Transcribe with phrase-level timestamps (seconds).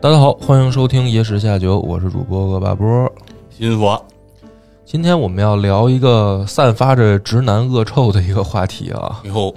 [0.00, 3.12] 大家好，欢迎收听《野史下酒》，我是主播恶霸波。
[3.50, 4.00] 新佛，
[4.84, 9.52] 今天我们要聊一个散发着直男恶臭的一个话题啊，哟，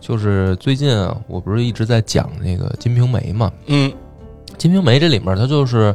[0.00, 3.90] 就是最近啊，我不是一直在讲那个《金瓶梅》嘛，嗯，
[4.56, 5.94] 《金瓶梅》这里面它就是，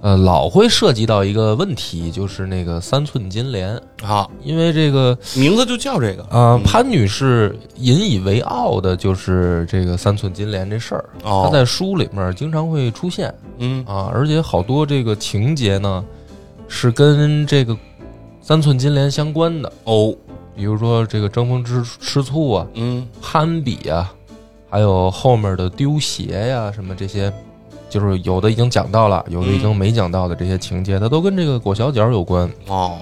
[0.00, 6.22] 呃，老会涉及到一个问题，就是那个三寸金莲，好，因为这个名字就叫这个。
[6.24, 6.62] 啊、嗯。
[6.62, 11.42] 潘女士引以为傲的就是这个三寸金莲这事儿，哦。
[11.44, 13.34] 她在书里面经常会出现。
[13.58, 13.84] 嗯。
[13.86, 16.04] 啊，而且好多这个情节呢
[16.68, 17.76] 是跟这个
[18.40, 20.14] 三寸金莲相关的，哦，
[20.54, 23.04] 比如说这个争风吃吃醋啊、嗯。
[23.20, 24.14] 攀比啊，
[24.70, 27.32] 还有后面的丢鞋呀、什么这些，
[27.88, 32.50] 就是有的已经讲到了，有的已经没讲到的这些情节，它都跟这个裹小脚有关。
[32.66, 32.98] 哦，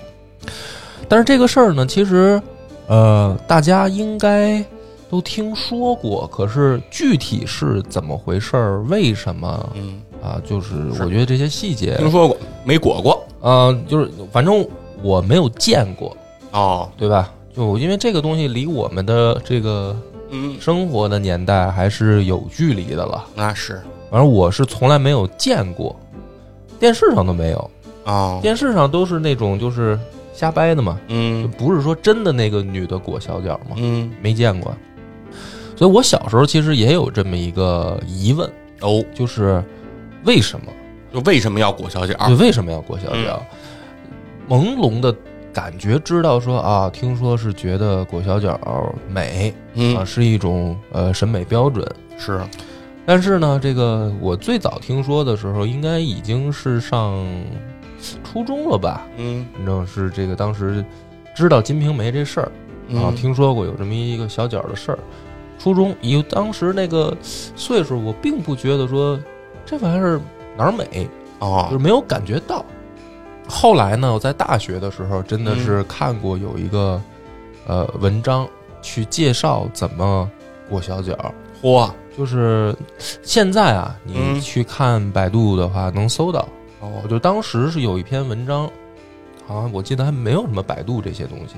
[1.09, 2.41] 但是这个事儿呢，其实
[2.87, 4.65] 呃，大家应该
[5.11, 10.41] 都听说过，可是具体是怎么回事儿，为什么嗯，啊？
[10.45, 13.27] 就是是我觉得这些细节，听说过没裹过？
[13.41, 14.67] 啊，就是反正
[15.03, 16.17] 我没有见过，
[16.53, 17.33] 哦，对吧？
[17.55, 19.97] 就因为这个东西离我们的这个
[20.31, 23.25] 嗯，生活的年代还是有距离的了。
[23.35, 25.99] 那是反正我是从来没有见过，
[26.79, 27.71] 电视上都没有，
[28.05, 29.99] 啊，电视上都是那种就是
[30.33, 34.75] 瞎掰的嘛，就嗯不是说真的那个女的裹小脚嘛，嗯，没见过。
[35.77, 39.63] 所以我小时候其实也有这么一个疑问，哦，就是
[40.25, 40.67] 为什么？
[41.13, 42.15] 就为什么要裹小脚？
[42.27, 43.43] 对，为什么要裹小脚？
[44.49, 45.15] 朦胧的
[45.53, 48.59] 感觉知道说啊，听说是觉得裹小脚
[49.09, 51.87] 美啊，嗯，是一种呃审美标准。
[52.19, 52.41] 是，
[53.07, 57.25] 但是呢，这个我最早听说的时候，应该已经是上
[58.25, 59.07] 初中了吧？
[59.17, 60.85] 嗯反正是这个当时
[61.35, 62.47] 知道《金瓶梅》这事儿
[62.97, 64.99] 啊，嗯听说过有这么一个小脚的事儿。
[65.59, 69.19] 初中以当时那个岁数，我并不觉得说
[69.65, 70.21] 这玩意儿
[70.57, 70.85] 哪儿美，
[71.41, 72.65] 就是哦，没有感觉到。
[73.49, 77.01] 后来呢，我在大学的时候真的是看过有一个、
[77.67, 78.47] 呃文章
[78.83, 80.29] 去介绍怎么
[80.69, 82.75] 裹小脚，嚯，就是
[83.23, 84.41] 现在啊，你嗯。
[84.41, 86.47] 去看百度的话能搜到。
[86.81, 87.03] 哦。
[87.09, 88.71] 就当时是有一篇文章，
[89.47, 91.55] 好像我记得还没有什么百度这些东西，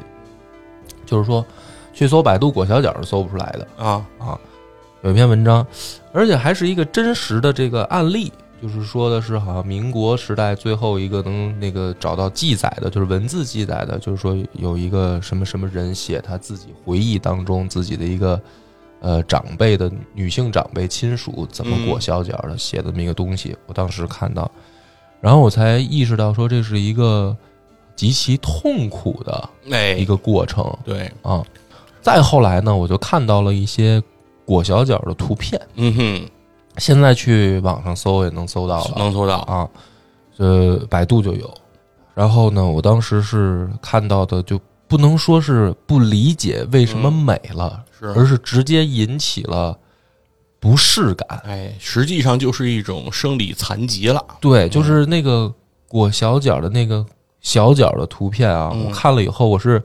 [1.04, 1.44] 就是说
[1.92, 3.84] 去搜百度裹小脚是搜不出来的。
[3.84, 4.38] 啊，啊。
[5.02, 5.64] 有一篇文章，
[6.12, 18.40] 而且还是一个真实的这个案例，就是说的是好像民国时代最后一个能那个找到记载的，就是文字记载的，就是说有一个什么什么人写他自己回忆当中自己的一个
[19.00, 24.50] 呃长辈的女性长辈亲属怎么裹小脚的，写的这么一个东西，我当时看到，
[25.20, 27.36] 然后我才意识到说这是一个
[27.96, 29.92] 极其痛苦的哎。
[29.92, 30.64] 一，个过程。
[30.84, 31.44] 对，啊。
[32.00, 34.02] 再后来呢，我就看到了一些
[34.46, 36.30] 裹小脚的图片，嗯哼，
[36.78, 38.94] 现在去网上搜也能搜到了。
[38.96, 39.68] 能搜到，啊，
[40.38, 41.52] 呃，百度就有。
[42.14, 47.12] 然后呢，我当时是看到的，就不能说是不理解为什么嗯。
[47.12, 49.76] 美了，是，而是直接引起了
[50.60, 51.40] 不适感。
[51.44, 55.52] 哎，实际上就是一种生理残疾了，对，就是那个
[55.86, 57.04] 裹小脚的那个
[57.40, 59.82] 小脚的图片啊，嗯我看了以后，我是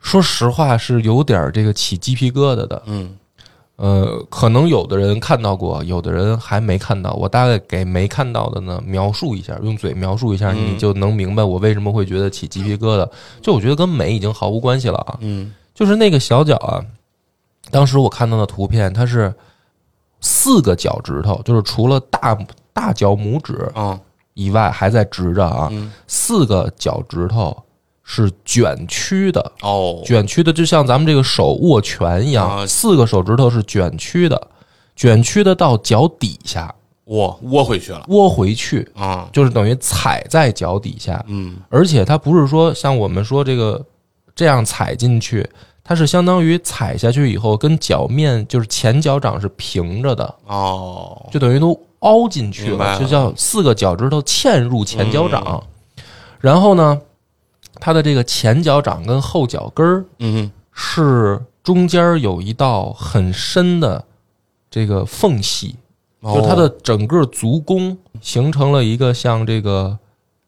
[0.00, 2.82] 说实话是有点这个起鸡皮疙瘩的。
[2.86, 3.16] 嗯
[3.76, 7.12] 呃，可能有的人看到过，有的人还没看到。
[7.12, 13.06] 我大概给没看到的呢描述一下，用嘴描述一下，嗯你就能明白我为什么会觉得起鸡皮疙瘩。
[13.42, 16.80] 就我觉得跟美已经毫无关系了啊，嗯就是那个小脚啊，
[17.70, 19.32] 当时我看到的图片，它是
[20.20, 22.36] 四个脚趾头，就是除了大
[22.72, 23.98] 大脚拇指啊，
[24.34, 25.92] 以外还在直着啊，嗯。
[26.06, 27.56] 四个脚趾头
[28.02, 32.66] 是卷曲的，哦，卷曲的就像咱们这个手握拳一样，啊。
[32.66, 34.48] 四个手指头是卷曲的，
[34.94, 36.72] 卷曲的到脚底下
[37.06, 41.56] 窝窝回去了，窝回去，啊，就是等于踩在脚底下，嗯。
[41.68, 43.84] 而且它不是说像我们说这个
[44.34, 45.48] 这样踩进去，
[45.88, 55.62] 它是相当于踩下去以后跟脚面就是前脚掌是平着的，哦，就等于都凹进去了，就叫四个脚趾头嵌入前脚掌，
[56.40, 57.00] 然后呢，
[57.74, 64.04] 它的这个前脚掌跟后脚跟儿嗯是中间有一道很深的
[64.68, 65.76] 这个缝隙，
[66.20, 69.96] 哼，就是它的整个足弓形成了一个像这个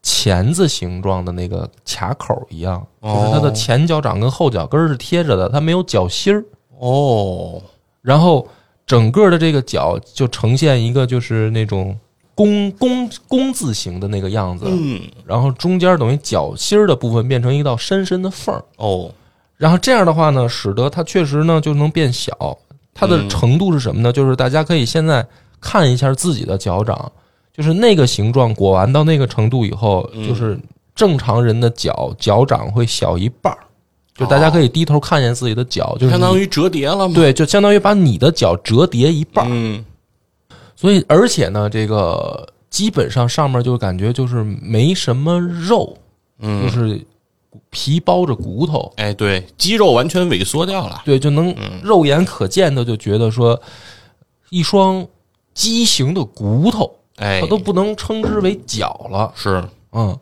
[0.02, 3.14] 钳子形状的那个卡口一样，哦。
[3.14, 6.44] 就是它的前脚掌跟后脚跟儿是贴着的，它没有脚心儿，
[6.78, 7.60] 哦，
[8.02, 8.46] 然后
[8.86, 11.96] 整个的这个脚就呈现一个就是那种
[12.34, 19.10] 弓弓弓字形的那个样子，嗯，然后中间等于脚心儿的部分变成一道深深的缝儿，哦，
[19.56, 22.56] 然后这样的话呢，使得它确实呢就能变小。
[22.94, 23.28] 它的嗯。
[23.28, 24.12] 程度是什么呢？
[24.12, 25.24] 就是大家可以现在
[25.60, 27.12] 看一下自己的脚掌，
[27.58, 30.56] 就是那个形状裹完到那个程度以后，嗯就是
[30.94, 33.58] 正常人的脚脚掌会小一半儿，
[34.14, 39.48] 就大家可以低头看见自己的脚，就是相当于折叠了嘛。，对，就相当于把你的脚折叠一半儿。
[39.52, 39.84] 嗯，
[40.76, 45.98] 所以而且呢，这个基本上上面就感觉就是没什么肉，
[46.38, 47.04] 嗯就是
[47.70, 51.02] 皮包着骨头，哎，对，肌肉完全萎缩掉了。
[51.04, 53.60] 对，就能嗯肉眼可见的就觉得说
[54.50, 55.04] 一双
[55.54, 59.32] 畸形的骨头，哎，它都不能称之为脚了。
[59.34, 59.62] 是，
[59.92, 60.18] 嗯，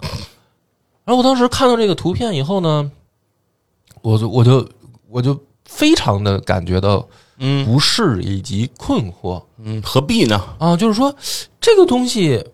[1.04, 2.90] 然后我当时看到这个图片以后呢，
[4.02, 4.68] 我就我就
[5.08, 7.06] 我就非常的感觉到
[7.38, 10.40] 嗯不适以及困惑嗯，何必呢？
[10.58, 11.14] 啊，就是说
[11.60, 12.44] 这个东西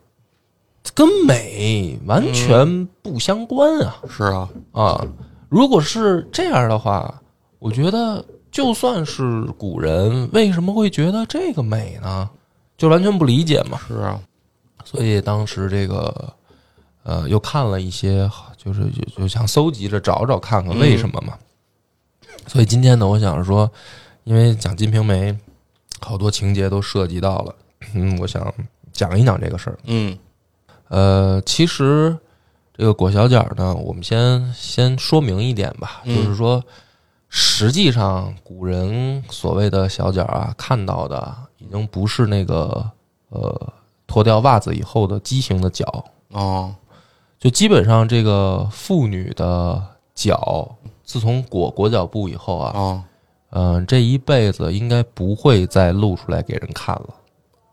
[0.94, 5.06] 跟美完全不相关啊是啊，啊！
[5.48, 7.22] 如果是这样的话，
[7.58, 12.28] 我觉得就算是古人，为什么会觉得这个美呢？
[12.76, 13.78] 就完全不理解嘛。
[13.86, 14.20] 是啊，
[14.92, 16.32] 所以当时这个
[17.02, 21.32] 呃，又看了一些，就是就就想搜集着找找看看为什么嘛。
[22.46, 23.70] 所以今天呢，我想说，
[24.24, 25.32] 因为讲《金瓶梅》，
[26.00, 27.54] 好多情节都涉及到了，
[27.94, 28.52] 嗯，我想
[28.92, 29.78] 讲一讲这个事儿。
[29.84, 30.18] 嗯
[30.88, 32.14] 呃，其实
[32.76, 36.62] 这个裹小脚呢，我们先先说明一点吧，嗯就是说，
[37.30, 42.90] 实际上古人所谓的小脚啊，看到的已经不是那个
[43.30, 43.72] 呃
[44.12, 46.74] 脱掉袜子以后的畸形的脚，哦，
[47.40, 49.82] 就基本上这个妇女的
[50.14, 50.68] 脚，
[51.02, 53.02] 自从裹裹脚布以后啊，哦
[53.54, 57.08] 嗯、这一辈子应该不会再露出来给人看了。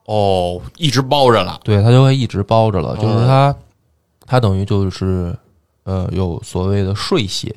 [0.05, 1.59] 哦，一直包着了。
[1.61, 3.55] 对，它就会一直包着了，就是哦它，
[4.25, 5.37] 它等于就是，
[5.83, 7.53] 呃，有所谓的睡鞋。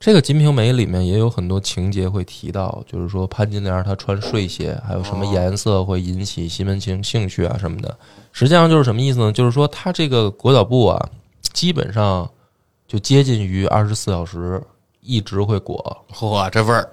[0.00, 7.94] 这个《金瓶梅》里面也有很多情节会提到，就是说潘金莲她穿睡鞋，还有什么哦颜色会引起西门庆兴趣啊什么的。
[8.32, 9.30] 实际上就是什么意思呢？
[9.30, 11.08] 就是说他这个裹脚布啊，
[11.52, 12.26] 基本上
[12.88, 14.58] 就接近于二十四小时
[15.02, 16.88] 一直会裹，嚯，这味儿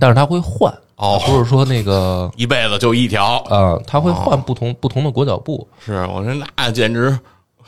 [0.00, 3.44] 但是他会换，哦，不是说那个一辈子就一条。
[3.48, 5.68] 嗯，他会换哦不同不同的裹脚布。
[5.78, 7.16] 是我说那简直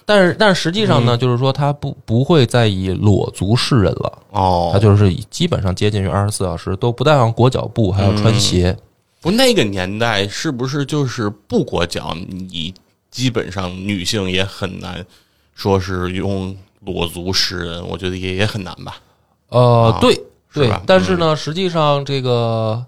[0.06, 1.06] 但是，但是实际上嗯。
[1.06, 8.75] 呢，就是说他不不会再以裸足示人了，哦，他就是以基本上接近于二十四小时，都不但要裹脚布，还要穿鞋。
[9.20, 12.73] 不那个年代是不是就是不裹脚，你
[13.11, 15.05] 基本上女性也很难
[15.55, 18.99] 说是用裸足示人，我觉得也也很难吧。
[19.49, 20.19] 呃，啊对
[20.52, 22.85] 对吧，但是呢，实际上这个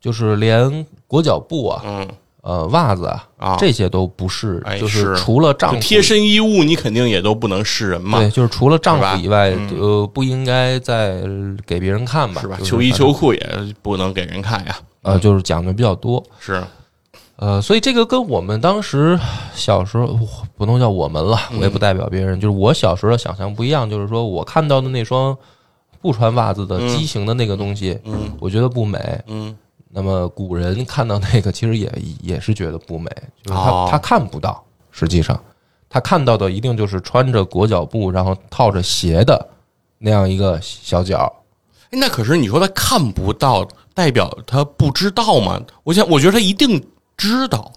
[0.00, 2.08] 就是连裹脚布啊、嗯
[2.44, 11.22] 呃袜子啊啊，这些都不是，哎就是除了丈夫贴身衣物，你肯定也都不能示人嘛，对，就是除了丈夫以外，嗯呃，不应该再
[11.66, 12.42] 给别人看吧？
[12.42, 12.56] 是吧？
[12.58, 14.76] 就是秋衣反正秋裤也不能给人看呀。
[15.00, 16.22] 呃，就是讲的比较多。
[16.38, 16.62] 是，
[17.36, 19.18] 呃，所以这个跟我们当时
[19.54, 20.18] 小时候
[20.56, 23.88] 不能叫我们了，我也不代表别人，就是我小时候的想象不一样。
[23.88, 25.34] 就是说我看到的那双
[26.02, 28.98] 不穿袜子的嗯畸形的那个东西，嗯我觉得不美。
[29.28, 29.56] 嗯
[29.96, 31.88] 那么古人看到那个，其实也
[32.20, 33.08] 也是觉得不美，
[33.44, 34.60] 就是他、哦他看不到，
[34.90, 35.40] 实际上
[35.88, 39.48] 他看到的一定就是穿着裹脚布，然后套着鞋的
[39.98, 41.32] 那样一个小脚。
[41.90, 45.62] 哎那可是你说他看不到，代表他不知道吗？
[45.84, 46.84] 我想，我觉得他一定
[47.16, 47.70] 知道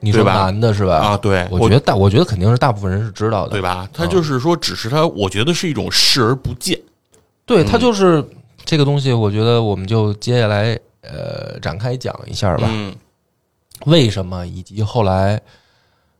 [0.00, 0.96] 你说男的是吧？
[0.96, 1.16] 啊。
[1.16, 3.88] 对，我觉得大，我觉得肯定是大部分人是知道的，对吧？
[3.90, 6.78] 他就是说，只是他，我觉得是一种视而不见。
[7.46, 8.22] 对，他就是
[8.66, 12.94] 这个东西，我觉得我们就接下来呃展开讲一下吧，嗯，
[13.86, 15.40] 为什么以及后来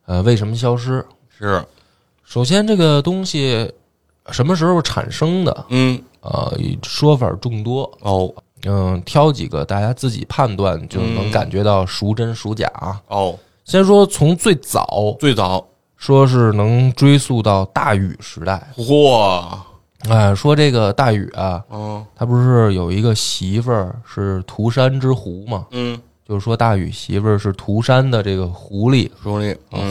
[0.06, 1.04] 呃为什么消失？
[1.38, 1.64] 是，
[2.24, 3.72] 首先，这个东西
[4.30, 5.66] 什么时候产生的？
[5.68, 8.32] 嗯，呃，说法众多，哦。
[8.66, 12.70] 嗯，挑几个大家自己判断就能嗯感觉到孰真孰假。
[12.74, 13.00] 啊。
[13.08, 13.34] 哦，
[13.64, 19.58] 先说从最早，最早，说是能追溯到大禹时代，嚯，
[20.08, 25.66] 哎，说这个大禹啊，嗯他不是有一个媳妇儿是涂山之狐吗？
[25.72, 29.10] 嗯，就是说大禹媳妇儿是涂山的这个狐狸，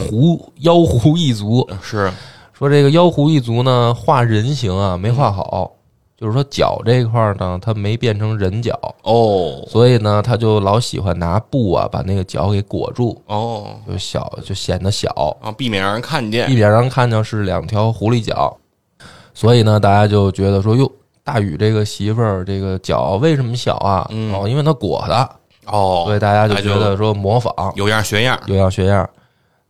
[0.08, 1.68] 狐妖狐一族。
[1.80, 2.12] 是，
[2.52, 5.70] 说这个妖狐一族呢，画人形啊没画好，
[6.18, 15.08] 就是说脚这块儿呢，它没变成人脚，哦所以呢，他就老喜欢拿布啊把那个脚给裹住，哦就小就显得小，
[15.40, 16.54] 啊，避免让人看见避。
[16.56, 18.56] 免让人看见是两条狐狸脚。
[19.34, 20.90] 所以呢，大家就觉得说，哟，
[21.22, 24.06] 大禹这个媳妇儿这个脚为什么小啊？
[24.10, 25.30] 嗯哦，因为他裹的，
[25.66, 28.38] 哦，所以大家就觉得说模仿有样学样。
[28.46, 29.08] 有样学样。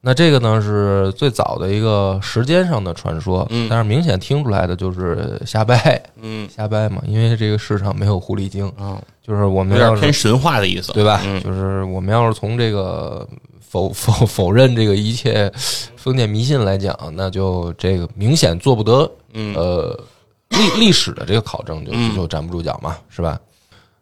[0.03, 11.21] 那这个呢是最早的一个时间上的传说，嗯但是明显听出来的就是瞎掰嗯瞎掰嘛，因为这个世上没有狐狸精，啊，就是我有们要是点偏神话的意思，对吧？
[11.27, 13.29] 嗯就是我们要是从这个
[13.71, 15.49] 否否否认这个一切
[15.95, 19.97] 封建迷信来讲，那就这个明显做不得嗯呃
[20.49, 23.39] 历历史的这个考证就嗯就站不住脚嘛，是吧？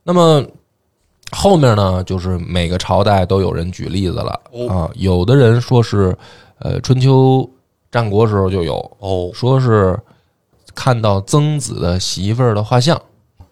[0.02, 0.42] 那么
[1.32, 6.16] 后面呢，就是每个朝代都有人举例子了哦啊，有的人说是
[6.60, 7.46] 呃春秋
[7.92, 9.98] 战国时候就有，哦，说是
[10.74, 12.98] 看到曾子的媳妇儿的画像，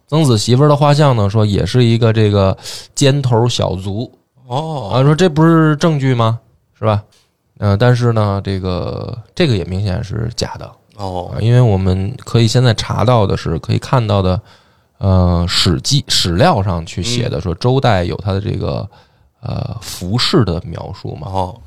[0.09, 2.57] 曾子媳妇儿的画像呢，说也是一个这个
[2.95, 4.11] 尖头小卒
[4.47, 6.41] 哦，啊，说这不是证据吗？
[6.79, 7.03] 是吧？
[7.59, 14.39] 呃，但是呢，这个这个也明显是假的哦啊，因为我们可以现在查到的是可以看到的，
[14.99, 18.87] 呃，史记史料上去写的说周代有他的这个
[19.41, 21.61] 呃服饰的描述嘛，哦，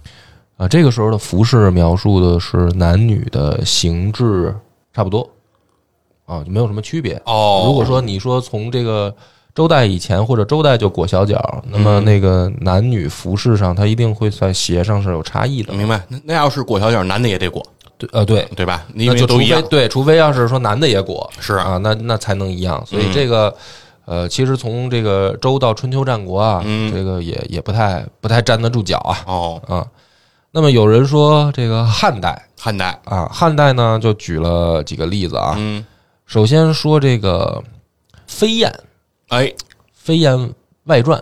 [0.57, 4.55] 啊，这个时候的服饰描述的是男女的形制
[4.93, 5.27] 差不多，
[6.27, 7.19] 啊，就没有什么区别。
[7.25, 9.11] 哦，如果说你说从这个
[9.55, 12.05] 周代以前或者周代就裹小脚，那么嗯。
[12.05, 15.73] 那个男女服饰上，它一定会在鞋上是有差异的。
[15.73, 17.65] 明白，那那要是裹小脚，男的也得裹，
[17.97, 18.85] 对，呃，对，对吧？
[18.95, 22.83] 因那就都一样非，对，除非要是说男的也裹是啊，那那才能一样。
[22.85, 23.13] 所以嗯。
[23.13, 23.55] 这个。
[24.05, 26.91] 呃，其实从这个周到春秋战国啊，嗯。
[26.91, 29.19] 这个也也不太不太站得住脚啊。
[29.27, 29.85] 哦，啊。
[30.49, 32.47] 那么有人说这个汉代。
[32.59, 35.53] 汉代，啊，汉代呢就举了几个例子啊。
[35.59, 35.85] 嗯，
[36.25, 37.63] 首先说这个
[38.25, 38.73] 飞燕，
[39.29, 39.45] 哎，
[39.93, 40.53] 《飞燕
[40.85, 41.19] 外传》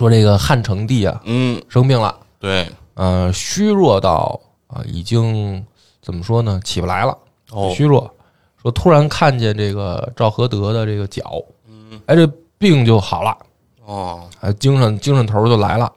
[0.00, 5.64] 说这个汉成帝啊嗯，生病了，对，呃，虚弱到啊已经
[6.02, 7.16] 怎么说呢，起不来了，
[7.52, 8.12] 哦，虚弱。
[8.60, 12.00] 说突然看见这个赵合德的这个脚，嗯。
[12.06, 12.26] 哎，这
[12.58, 13.36] 病就好了，
[13.84, 15.90] 哦，哎，精神精神头儿就来了。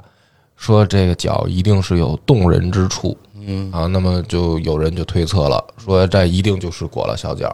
[0.55, 3.17] 说这个脚一定是有动人之处。
[3.33, 7.47] 嗯，啊，那么就有人就推测了，说这一定就是裹了小脚。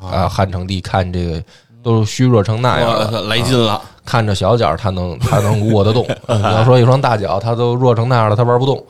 [0.00, 0.28] 啊。
[0.28, 1.42] 汉成帝看这个
[1.82, 8.84] 都虚弱成那样了，来劲了，看着小脚他能他能握得动， 你要说一双大脚他都弱成那样了，他玩不动。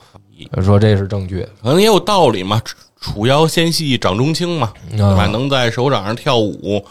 [0.63, 5.23] 说这是证据，可能也有道理嘛，楚楚腰纤细掌中轻嘛，对吧？
[5.23, 6.83] 啊能在手掌上跳舞，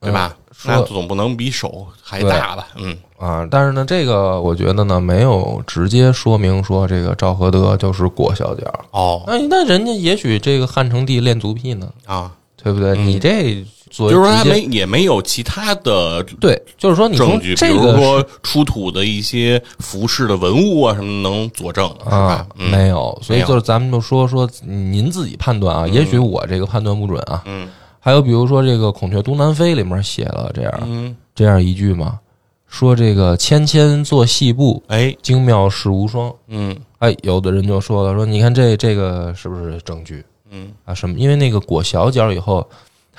[0.00, 0.34] 对吧？
[0.50, 2.66] 说那总不能比手还大吧？
[2.76, 8.64] 嗯，啊，但是呢，这个我觉得呢，没有直接说明说这个赵合德就是裹小脚。
[8.90, 12.90] 哦那那人家也许这个汉成帝练足癖呢，啊，对不对？
[12.98, 22.46] 嗯你这就是说他没也没有其他的对，就是说你从证据，比这个如说出土的一些服饰的文物啊什么能佐证，是吧啊？
[22.58, 27.42] 嗯没有，所以就是咱们就说说您自己判断啊，也许我这个判断不准啊。
[27.46, 27.68] 嗯
[28.04, 32.18] 还有比如说这个《孔雀东南飞》里面写了这样嗯，这样一句嘛，
[32.66, 36.34] 说这个纤纤作细布，哎，精妙世无双。
[36.48, 40.92] 嗯哎，有的人就说了，说你看这这个是不是证据嗯，啊？
[40.92, 41.16] 什么？
[41.16, 42.68] 因为那个裹小脚以后，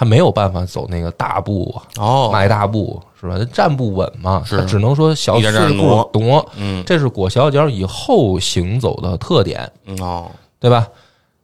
[0.03, 3.37] 他没有办法走那个大步啊，哦，迈大步是吧？
[3.37, 6.51] 他站不稳嘛，只能说小一点点碎步挪挪。
[6.57, 10.29] 嗯这是裹小脚以后行走的特点，嗯哦，
[10.59, 10.85] 对吧？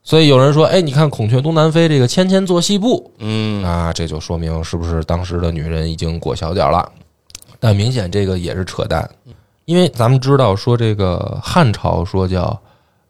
[0.04, 6.92] 所以有人说，哎，你看《孔雀东南飞》这个纤纤作细步，嗯啊，这就说明是不是当时的女人已经裹小脚了？
[7.62, 9.10] 但明显这个也是扯淡，
[9.64, 12.60] 因为咱们知道说这个汉朝说叫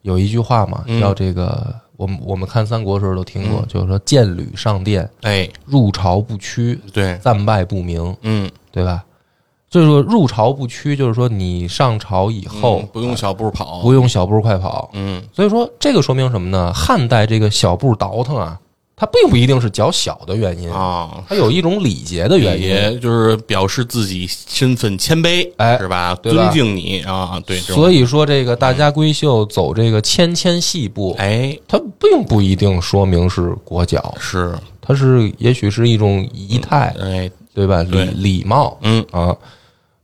[0.03, 3.68] 有一句话嘛，嗯叫这个我们我们看三国时候都听过，嗯。
[3.68, 9.03] 就是说见履上殿，哎，入朝不趋，对，战败不明，嗯，对吧？
[9.70, 15.22] 所以说入朝不趋，就是说你上朝以后、嗯不用小步跑，不用小步快跑，嗯。
[15.34, 16.72] 所以说这个说明什么呢？
[16.74, 18.58] 汉代这个小步倒腾啊，
[19.00, 23.00] 它并不一定是脚小的原因，啊，它有一种礼节的原因。
[23.00, 26.13] 就是表示自己身份谦卑，哎是吧？
[26.22, 37.82] 对吧尊敬你啊，对，所以说，这个大家闺秀走这个纤纤细步，哎，它并不一定说明是裹脚，是，它是也许是一种仪态，哎，对吧？
[37.84, 39.34] 礼礼貌嗯啊。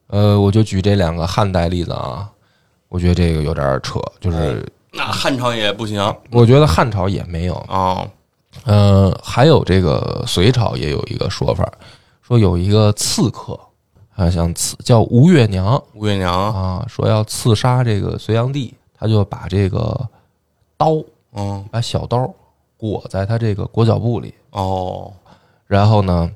[0.08, 2.30] 呃，我就举这两个汉代例子啊，
[2.90, 6.00] 我觉得这个有点扯，就是那汉朝也不行
[6.32, 8.08] 我觉得汉朝也没有，啊，
[8.66, 11.72] 呃，还有这个隋朝也有一个说法，
[12.22, 13.58] 说有一个刺客
[14.16, 20.10] 啊，像刺叫吴月娘，吴月娘，啊，说要刺杀这个隋炀帝，他就把这个
[20.78, 20.96] 刀，
[21.34, 22.28] 嗯，把小刀
[22.76, 25.14] 裹在他这个裹脚布里，哦，
[25.68, 26.32] 然后呢，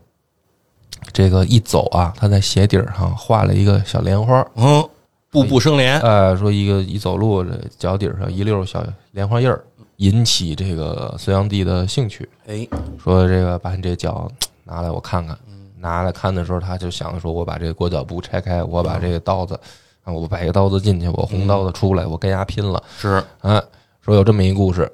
[1.12, 4.88] 这个一走啊，他在鞋底上画了一个小莲花，嗯，
[5.32, 9.64] 步步生莲，哎，说一个一走路，这脚底上一溜小莲花印儿，
[10.00, 12.65] 引起这个隋炀帝的兴趣，哎，
[13.01, 14.32] 说这个把你这脚
[14.63, 15.38] 拿来我看看，
[15.77, 19.60] 拿来看的时候，他就想说，我把这个裹脚布拆开，我把这个刀子，
[20.03, 22.82] 啊，我摆个刀子进去，我红刀子出来，我跟牙拼了。
[22.98, 23.62] 是，啊，
[24.00, 24.89] 说有这么一故事。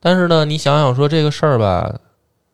[0.00, 1.94] 但是呢，你想想说这个事儿吧，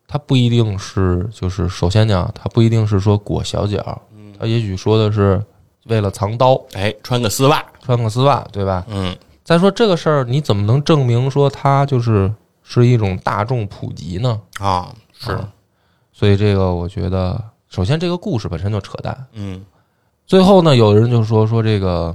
[0.08, 4.02] 它不一定是，就是首先讲，它不一定是说裹小脚，
[4.37, 5.40] 它也许说的是
[5.84, 8.84] 为了藏刀，哎，穿个丝袜，穿个丝袜，对吧？
[8.88, 9.16] 嗯，
[9.50, 14.40] 再说这个事儿，你怎么能证明说它就是是一种大众普及呢？
[14.61, 15.52] 啊，是，啊
[16.12, 19.26] 所以这个我觉得，首先这个故事本身就扯淡。
[19.33, 19.61] 嗯，
[20.25, 22.14] 最后呢，有人就说说这个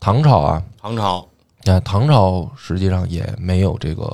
[0.00, 1.28] 唐朝啊，唐朝，
[1.66, 4.04] 啊，唐朝实际上也没有这个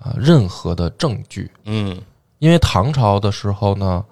[0.00, 2.00] 啊、任何的证据，嗯，
[2.38, 4.02] 因为唐朝的时候呢，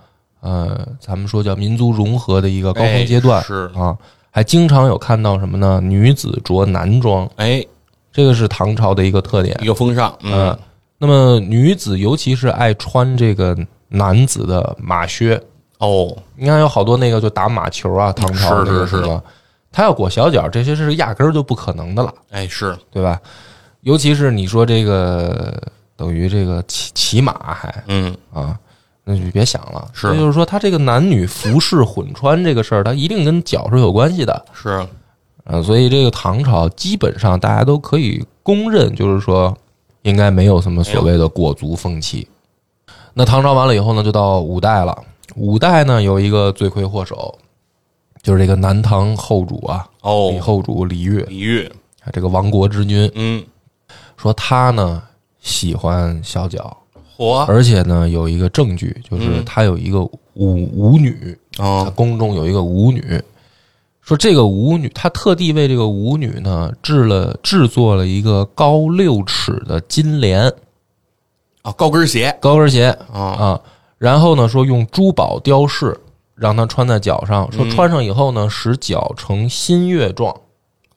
[0.40, 3.96] 呃，咱们说叫民族融合的一个高峰阶段、哎是，啊，
[4.34, 5.80] 还经常有看到什么呢？
[5.80, 7.64] 女子着男装，哎，
[8.12, 9.56] 这个是唐朝的一个特点。
[9.62, 9.66] 一。
[9.68, 10.48] 个风尚，嗯。
[10.48, 10.58] 嗯，，
[10.98, 15.40] 那么女子尤其是爱穿这个男子的马靴，
[15.78, 19.22] 哦，你看有好多那个就打马球啊，唐朝是是那个什么，
[19.70, 22.12] 他要裹小脚，这些是压根儿就不可能的了。
[22.32, 23.20] 哎，是，对吧？
[23.82, 25.56] 尤其是你说这个
[25.94, 28.58] 等于这个骑骑马还嗯，啊，
[29.04, 29.88] 那就别想了。
[29.92, 34.44] 是就是说，他这个男女服饰混穿这个事儿，它一定跟脚是有关系的。
[34.52, 34.86] 是，
[35.44, 39.56] 啊，所以这个唐朝基本上大家都可以公认，就是说
[40.02, 42.26] 应该没有什么所谓的裹足风气。
[43.12, 44.96] 那唐朝完了以后呢，就到五代了。
[45.36, 47.38] 五代呢有一个罪魁祸首，
[48.22, 51.66] 就是这个南唐后主啊，哦李，后主李煜，李煜，
[52.04, 53.10] 啊这个亡国之君。
[53.14, 53.44] 嗯，
[54.16, 55.02] 说他呢
[55.40, 56.76] 喜欢小脚，
[57.16, 59.44] 火，而且呢有一个证据，就是嗯。
[59.44, 63.22] 他有一个舞舞女，他哦，宫中有一个舞女。
[64.00, 70.52] 说这个舞女，他特地为这个舞女呢制了制作了一个高六尺的金莲。
[71.62, 73.60] 啊，高跟鞋，高跟鞋啊，啊，
[73.96, 75.98] 然后呢说用珠宝雕饰
[76.34, 77.70] 让她穿在脚上，说嗯。
[77.70, 80.34] 穿上以后呢使脚成新月状，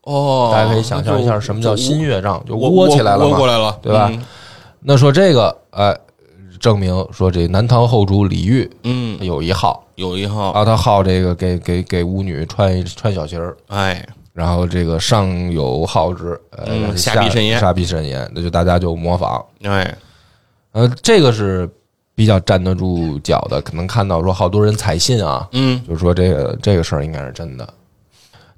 [0.02, 4.10] 哦，大家可以想象一下什么叫新月，状，就窝窝起来了嘛窝过，来了，对吧？
[4.12, 4.22] 嗯？
[4.82, 5.98] 那说这个，哎，
[6.60, 9.84] 证明说这南唐后主李煜嗯，有一号。
[9.96, 19.98] 有一号，啊，他好这个给给给舞女穿一穿小鞋儿，哎，然后这个上有好之，呃，嗯下下必甚焉下必甚焉，那就大家就模仿，哎，
[20.74, 21.68] 呃，这个是
[22.14, 27.68] 比较站得住脚的，可能看到说好多人采信啊，嗯，就是说这个这个事儿应该是真的。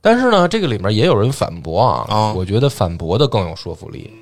[0.01, 4.13] 但是呢，这个里面也有人反驳啊，啊我觉得反驳的更有说服力。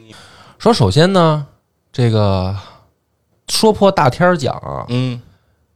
[0.59, 1.43] 说首先呢，
[1.91, 2.55] 这个
[3.47, 5.19] 说破大天儿讲啊，嗯，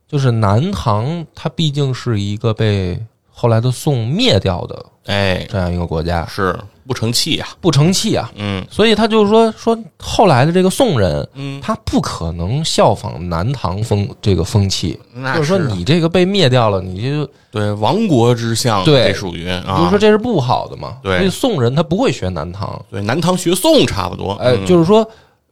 [0.08, 6.56] 就是南唐它毕竟是一个被后来的宋灭掉的哎，这样一个国家，是
[6.86, 8.64] 不成器呀，不成器啊，嗯。
[8.70, 19.06] 所以他就是说说后来的这个宋人，嗯，他不可能效仿南唐风这个风气，那就是说你这个被灭掉了，你就对亡国之相，对。
[19.06, 20.98] 这属于就是啊说，这是不好的嘛。
[21.02, 21.18] 对。
[21.18, 24.66] 所以宋人他不会学南唐，对南唐学宋差不多，哎，嗯。
[24.68, 25.08] 就是说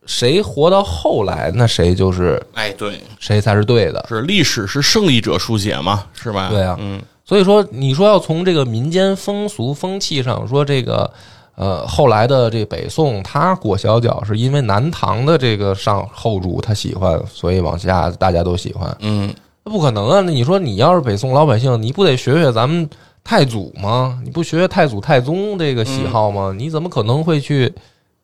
[0.09, 4.03] 谁活到后来，那谁就是哎，对，谁才是对的。
[4.09, 6.49] 是历史是胜利者书写嘛，是吧？
[6.49, 11.07] 对啊嗯，所以说，你说要从这个民间风俗风气上说，这个
[11.53, 19.31] 呃后来的这北宋他裹小脚是因为南唐的这个上后主他喜欢，所以往下大家都喜欢，嗯，
[19.63, 20.21] 那不可能啊！
[20.25, 22.89] 那你说你要是北宋老百姓，你不得学学咱们
[23.23, 24.19] 太祖吗？
[24.23, 26.51] 你不学学太祖太宗这个喜好吗？
[26.57, 27.71] 你怎么可能会去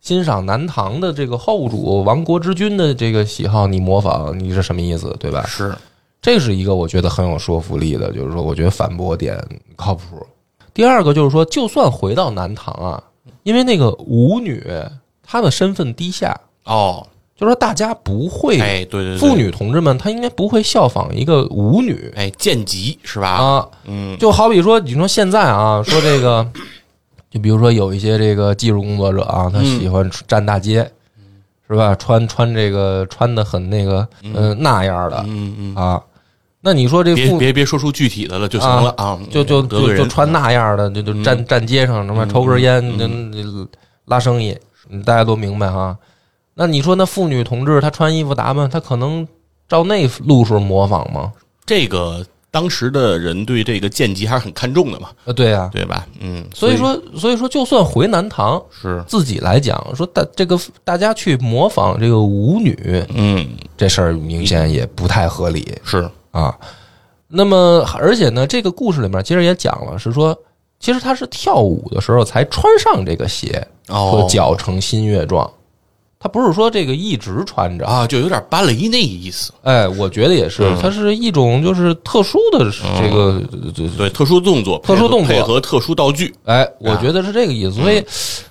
[0.05, 3.65] 欣赏南唐的这个后主亡国之君的这个喜好？
[3.65, 5.11] 你模仿，你是什么意思？
[5.19, 5.43] 对吧？
[5.47, 5.75] 是，
[6.21, 9.35] 这是一个我觉得很有说服力的，就是说，我觉得反驳点
[9.75, 10.03] 靠谱。
[10.75, 13.03] 第二个就是说，就算回到南唐啊，
[13.41, 14.63] 因为那个舞女
[15.23, 23.27] 她的身份低下，哦，就是说大家不会，哎，对对对，妇，女同志们她应该不会效仿一个舞女哎，贱籍是吧？
[23.27, 23.67] 啊。
[23.85, 26.47] 嗯，就好比说，你说现在啊，说这个，
[27.35, 30.89] 就比如说有一些这个技术工作者啊，他喜欢站大街，
[31.67, 31.93] 是吧？
[31.95, 36.01] 穿穿这个穿的很那个，嗯、那样的嗯嗯，啊。
[36.61, 43.67] 那你说这别妇别别说出具体的了就行了啊，就就就就穿那样的，就就站嗯站街上，什么嗯抽根烟，嗯那
[44.05, 44.57] 拉生意，
[44.89, 45.97] 嗯大家都明白哈。
[46.53, 49.27] 那你说那妇女同志她穿衣服打扮，她可能
[49.67, 51.33] 照那路数模仿吗？
[51.65, 56.07] 这个当时的人对这个剑籍还是很看重的嘛，呃，对呀、对吧？
[56.21, 66.57] 嗯，所以说所以说，就算回南唐是，自己来讲，说大这个大家去模仿这个舞女嗯，这事儿，明显也不太合理是，啊。
[67.27, 70.33] 那么，而且呢，这个故事里面其实也讲了，是说，
[70.79, 74.11] 其实他是跳舞的时候才穿上这个鞋，哦。
[74.13, 75.51] 说脚成新月状，
[76.25, 77.85] 他不是说这个一直穿着。
[77.85, 82.65] 啊，就有点芭蕾那意思，哎，我觉得也是嗯，它是一种就是特殊的
[82.99, 83.39] 这个，
[83.75, 85.27] 这对，特殊动作，特殊动作。
[85.27, 87.79] 配合配合特殊道具，哎，我觉得是这个意思。
[87.79, 88.03] 所以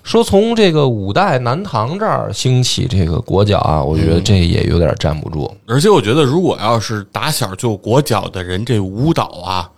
[0.04, 5.52] 说，从这个五代南唐这儿兴起这个裹脚啊，我觉得这也有点站不住。
[5.66, 9.68] 而且我觉得，如果要是打小就裹脚的人，这舞蹈啊，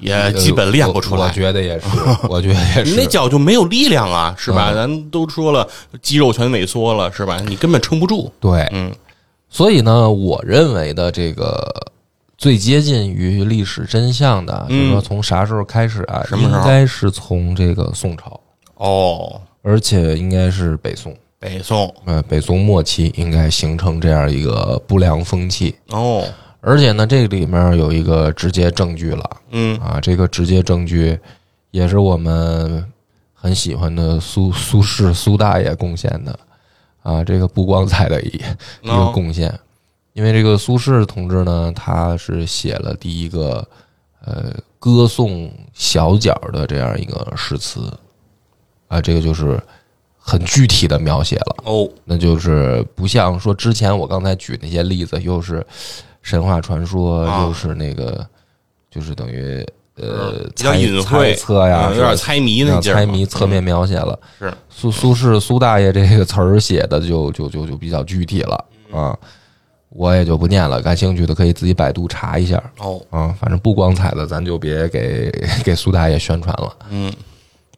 [0.00, 1.26] 也基本练不出来。
[1.26, 1.86] 我觉得也是，
[2.28, 2.90] 我觉得也是。
[2.90, 4.70] 你那脚就没有力量啊，是吧？
[4.72, 5.66] 嗯咱都说了，
[6.02, 7.40] 肌肉全萎缩了，是吧？
[7.46, 8.32] 你根本撑不住。
[8.40, 8.92] 对，嗯
[9.48, 11.62] 所以呢，我认为的这个
[12.38, 16.24] 最接近于历史真相的，嗯就是说从啥时候开始啊？
[16.28, 18.40] 什么时候应该是从这个宋朝，
[18.76, 21.14] 哦，而且应该是北宋。
[21.38, 26.22] 北宋呃，北宋末期应该形成这样一个不良风气，哦，
[26.60, 29.30] 而且呢，这里面有一个直接证据了。
[29.50, 29.78] 嗯。
[29.78, 31.18] 啊，这个直接证据
[31.70, 32.84] 也是我们
[33.32, 36.38] 很喜欢的苏苏轼苏大爷贡献的。
[37.02, 38.28] 啊，这个不光彩的一
[38.82, 39.58] 一个哦贡献，
[40.12, 43.66] 因为这个苏轼同志呢，他是写了第一个
[44.24, 47.90] 呃歌颂小脚的这样一个诗词。
[48.88, 49.58] 啊，这个就是
[50.18, 51.56] 很具体的描写了。
[51.64, 55.64] 哦，那就是不像说之前我刚才举那些例子，又是
[56.22, 57.44] 神话传说，啊。
[57.44, 58.26] 又是那个，
[58.90, 59.64] 就是等于
[59.96, 64.18] 呃嗯比较猜隐晦猜测呀，嗯有点猜谜那像劲儿猜谜侧面描写了。
[64.38, 64.52] 是。
[64.68, 69.00] 苏苏轼苏大爷这个词儿写的就就就就比较具体了嗯。
[69.02, 69.18] 啊，
[69.90, 72.62] 我也就不念了，感兴趣的可以自己百度查一下。
[72.78, 75.30] 哦，啊，反正不光彩的咱就别给
[75.64, 76.76] 给苏大爷宣传了。
[76.90, 77.12] 嗯。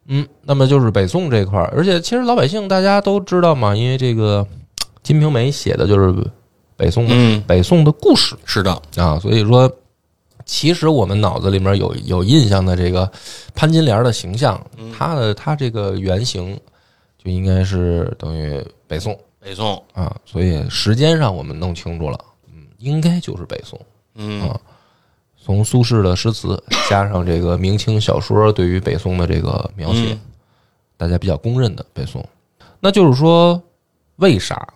[0.09, 4.45] 嗯，那么就是北宋这块儿，而且其实老百姓大家都知道嘛，因为这个
[5.03, 6.13] 《金瓶梅》写的就是
[6.77, 8.37] 北宋的、嗯，北宋的故事。
[8.45, 9.71] 是的，啊，所以说，
[10.45, 13.11] 其实我们脑子里面有有印象的这个
[13.55, 14.61] 潘金莲的形象，
[14.97, 16.59] 她的她这个原型
[17.23, 19.19] 就应该是等于北宋。
[19.39, 22.19] 北宋，啊，所以时间上我们弄清楚了，
[22.53, 23.81] 嗯，应该就是北宋。
[24.15, 24.49] 嗯。
[24.49, 24.61] 啊
[25.45, 30.21] 从苏轼的诗词加上这个明清小说对于北宋的这个描写，嗯。
[30.97, 32.25] 大家比较公认的北宋。
[32.79, 33.61] 那就是说，
[34.19, 34.69] 为啥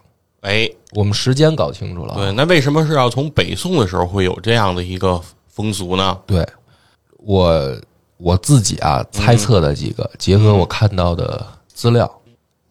[0.46, 2.16] 哎，我们时间搞清楚了啊？
[2.18, 6.16] 对，那为什么是要从北宋的时候会有这样的一个风俗呢？
[6.24, 6.46] 对，
[7.16, 7.76] 我
[8.16, 12.08] 我自己啊猜测的几个，结合我看到的资料，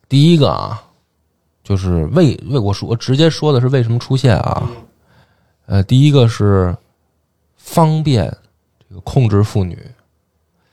[0.07, 0.81] 第一个啊，
[1.65, 4.71] 就是为为我说我直接说的是为什么出现啊？
[5.65, 6.73] 呃，第一个是
[7.57, 8.25] 方便
[8.87, 9.77] 这个控制妇女，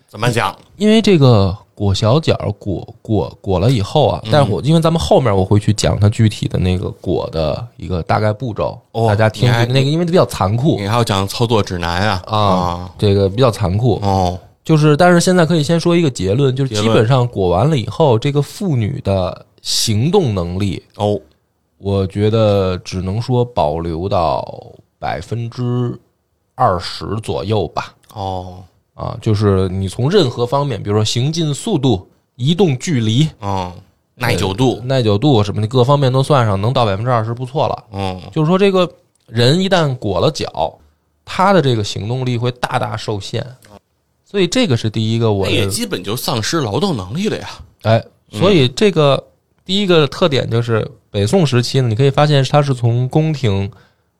[0.06, 0.56] 怎么讲？
[0.76, 10.78] 因为这个裹小脚裹裹裹了以后啊，但是我因为咱们后面我会去讲它具体的那个裹的一个大概步骤，哦大家听听那个，因为它比较残酷。
[10.78, 12.22] 你还要讲操作指南啊？
[12.28, 21.18] 啊，这个比较残酷，哦，就是但是现在可以先说一个结论，就是基本上裹完了以后，这个妇女的行动能力，哦，
[21.78, 24.46] 我觉得只能说保留到
[25.00, 25.98] 百分之
[26.54, 27.92] 二十左右吧。
[28.14, 28.62] 哦，
[29.02, 33.72] 啊，就是你从任何方面，比如说行进速度、移动距离、嗯，
[34.14, 37.84] 耐久度，耐久度什么的各方面都算上，能到百分之二十不错了。
[37.92, 38.88] 嗯，就是说，这个
[39.26, 40.78] 人一旦裹了脚，
[41.24, 43.44] 他的这个行动力会大大受限。
[44.24, 47.48] 所以这个是第一个我那也基本就丧失劳动能力了呀。
[47.82, 49.22] 哎，所以这个
[49.62, 53.70] 第一个特点就是北宋时期呢，你可以发现它是从宫廷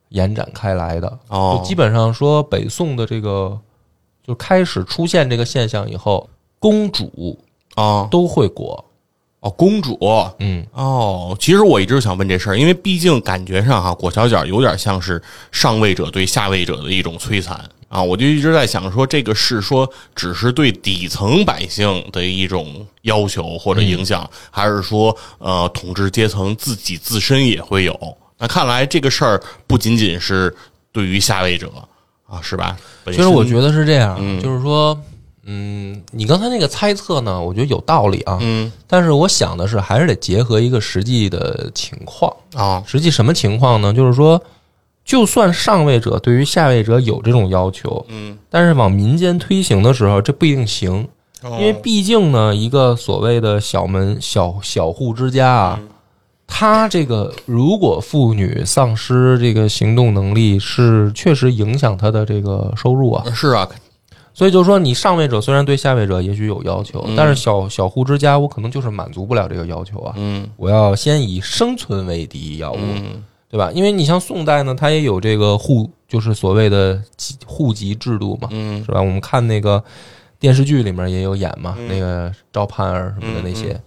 [0.09, 1.19] 延展开来的。
[1.29, 3.59] 哦就基本上说北宋的这个
[4.25, 7.37] 就开始出现这个现象以后，公主
[7.75, 8.83] 啊都会裹。
[9.41, 9.99] 哦，公主
[10.39, 17.59] 嗯，哦，其实我一直想问这事儿，因为毕竟感觉上哈，裹小脚有点像是上位者对下位者的一种摧残
[17.89, 28.17] 啊，我就一直在想说，这个是说只是对底层百姓的一种要求或者影响，还是说呃统治阶层自己自身也会有？
[28.37, 30.55] 那看来这个事儿不仅仅是
[30.93, 31.69] 对于下位者
[32.33, 32.75] 啊，是吧？
[33.05, 34.99] 其实我觉得，是这样，嗯就是说，
[35.45, 38.39] 嗯，你刚才那个猜测呢，我觉得有道理啊。
[38.41, 42.33] 嗯但是我想的是，还是得结合一个实际的情况。
[42.55, 43.93] 啊，实际什么情况呢？
[43.93, 44.41] 就是说，
[45.03, 51.07] 就算上位者对于下位者有这种要求，嗯，但是往民间推行的时候，这不一定行，
[51.43, 55.79] 因因为毕竟呢，一个所谓的小门小小户之家啊，
[56.55, 63.25] 他这个如果妇女丧失这个行动能力，是确实影响他的这个收入啊。
[63.33, 63.67] 是啊，
[64.35, 70.13] 所以就是说，你上位者虽然对下位者也许有要求，嗯但是小小户之家，我可能就是满足不了这个要求啊。
[70.15, 73.71] 嗯我要先以生存为第一要务，嗯对吧？
[73.73, 79.01] 因为你像宋代呢，它也有这个户，就是所谓的籍户籍制度嘛，嗯是吧？
[79.01, 79.83] 我们看那个
[80.37, 83.69] 电视剧里面也有演嘛，嗯那个赵盼儿什么的那些。
[83.69, 83.81] 嗯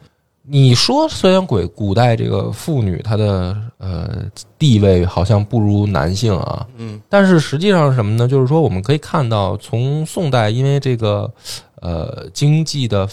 [0.48, 4.24] 你说虽然鬼古代这个妇女她的呃
[4.58, 8.28] 地位好像不如男性啊，嗯但是实际上是什么呢？
[8.28, 11.30] 就是说我们可以看到，从宋代因为这个
[11.80, 13.08] 呃经济的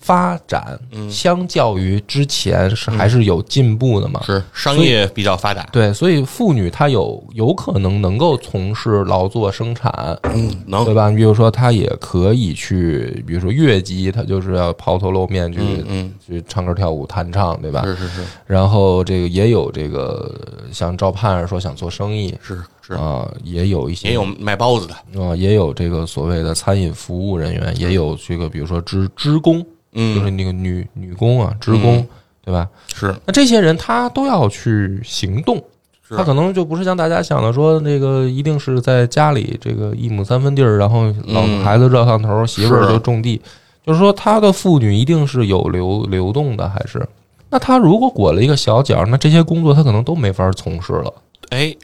[0.00, 1.08] 发展，嗯。
[1.10, 4.20] 相较于之前是还是有进步的嘛。
[4.26, 10.84] 是商业比较发达，对，所以妇女她有有可能能够从事劳作生产，嗯，能。
[10.84, 11.08] 对吧？
[11.10, 17.84] 你比如说，她也可以去，比如说越级，她就是要抛头露面去、嗯嗯，去唱歌跳舞弹唱，对吧？
[17.84, 18.24] 是是是。
[18.46, 20.34] 然后这个也有这个
[20.72, 32.06] 像赵盼儿说想做生意是是，啊、也有一些也有卖包子的，啊、也有这个所谓的餐饮服务人员，也有这个比如说职职工，就是嗯，那个女女工啊，职工，
[32.44, 32.68] 对吧？
[32.94, 33.14] 是。
[33.26, 35.62] 那这些人他都要去行动，
[36.08, 42.88] 他可能就不是像大家想的说那个一定是在家里这个一亩三分地儿，然后老嗯孩子热炕头，媳妇儿是。
[42.88, 43.40] 就种地，
[43.84, 47.06] 就是说他的妇女一定是有流流动的，还是？
[47.48, 51.12] 那他如果裹了一个小脚，那这些工作他可能都没法从事了，
[51.48, 51.74] 哎，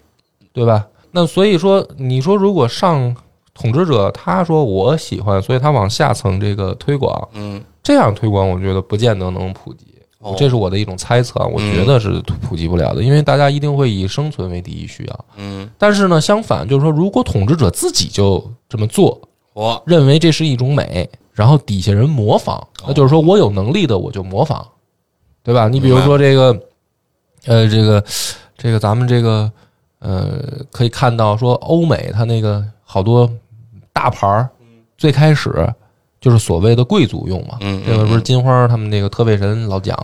[0.53, 0.87] 对吧？
[1.11, 3.17] 那所以说，你说如果上
[3.53, 9.87] 统治者他说我喜欢，所以他往下层这个推广，嗯，这样推广，我觉得不见得能普及。
[10.19, 15.25] 哦这是我的一种猜测啊，我觉得是普及不了的，因为大家一定会以生存为第一需要。
[15.37, 19.21] 嗯，但是呢，相反就是说，如果统治者自己就这么做，
[19.53, 24.67] 我认为这是一种美，然后底下人模仿，那就是说我有能力的我就模仿，
[25.45, 25.69] 对吧？
[25.69, 26.61] 你比如说这个，
[27.45, 28.05] 呃，这个
[28.57, 29.49] 这个咱们这个
[30.01, 33.31] 呃，可以看到说欧美它那个好多
[33.93, 34.49] 大牌儿，
[34.99, 35.51] 最开始
[36.27, 39.97] 就是所谓的贵族用嘛，嗯这个不是金花他们那个特费神老讲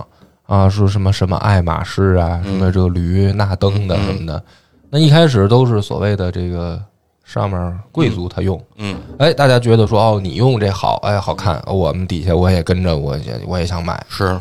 [0.47, 4.41] 啊，说什么什么爱马仕啊，什么这个驴那登的什么的，
[4.89, 6.81] 那一开始都是所谓的这个
[7.25, 8.97] 上面贵族他用，嗯。
[9.19, 14.41] 哎，大家觉得说哦，你用这好，哎，好看，我们底下我也跟着，我也我也想买，是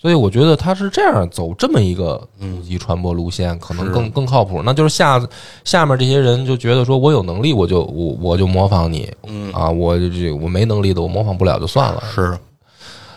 [0.00, 4.62] 所以我觉得他是这样走这么一个普及传播路线，可能更更靠谱。
[4.64, 5.20] 那就是下
[5.62, 9.12] 下面这些人就觉得说我有能力，我就我我就模仿你。
[9.26, 9.52] 嗯。
[9.52, 12.02] 啊，我就这我没能力的，我模仿不了就算了。
[12.14, 12.38] 是，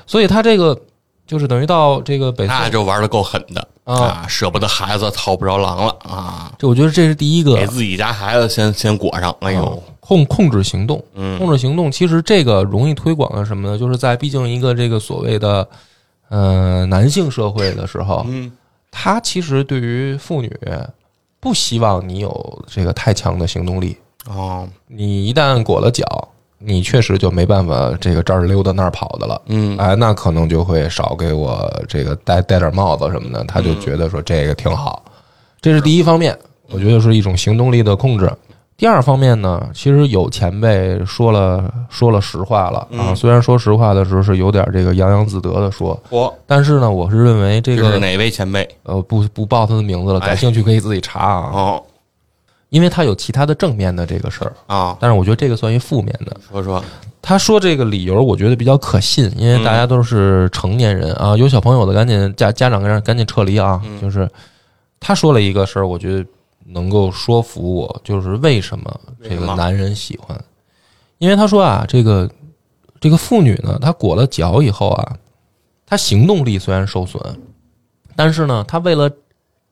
[0.06, 0.78] 所以他这个
[1.26, 3.66] 就是等于到这个北宋那就玩的够狠的。
[3.86, 5.96] 啊，啊，舍不得孩子套不着狼了。
[6.00, 7.56] 啊，这我觉得这是第一个。
[7.56, 11.02] 给自己家孩子先先裹上，哎啊呦，控控制行动。
[11.14, 11.38] 嗯。
[11.38, 13.78] 控制行动，其实这个容易推广的什么呢？
[13.78, 15.66] 就是在毕竟一个这个所谓的
[16.34, 18.52] 呃男性社会的时候，嗯
[18.90, 20.52] 他其实对于妇女
[21.40, 23.96] 不希望你有这个太强的行动力。
[24.28, 26.06] 哦你一旦裹了脚，
[26.58, 29.42] 你确实就没办法这个这儿溜达那儿跑的了。
[29.48, 35.04] 嗯哎，那可能就会少给我这个戴戴点帽子什么的，他就觉得说这个挺好。
[35.62, 36.38] 这是第一方面，
[36.70, 38.32] 我觉得是一种行动力的控制。
[38.76, 46.34] 第二方面呢，其实有前辈说了说了实话了啊，嗯虽然说实话的时候是有点这个洋洋自得的说，我。
[46.48, 48.68] 但是呢，我是认为这个这是哪位前辈？
[48.84, 50.28] 呃不不报他的名字了，哎。
[50.30, 51.84] 感兴趣可以自己查啊，哦。
[52.70, 56.36] 因为他有其他的正面的这个事儿，啊，但是我觉得这个算一负面的。
[56.52, 56.84] 说说，
[57.22, 63.80] 他说这个理由，我觉得比较可信，因为大家都是成年人啊，有小朋友的赶紧家家长赶紧赶紧撤离啊。
[64.02, 64.28] 就是
[65.00, 66.26] 他说了一个事儿，我觉得
[66.74, 70.38] 能够说服我，就是为什么这个男人喜欢，
[71.20, 72.30] 因为他说啊，这个
[73.00, 75.16] 这个妇女呢，她裹了脚以后啊，
[75.86, 77.22] 她行动力虽然受损，
[78.16, 79.10] 但是呢，她为了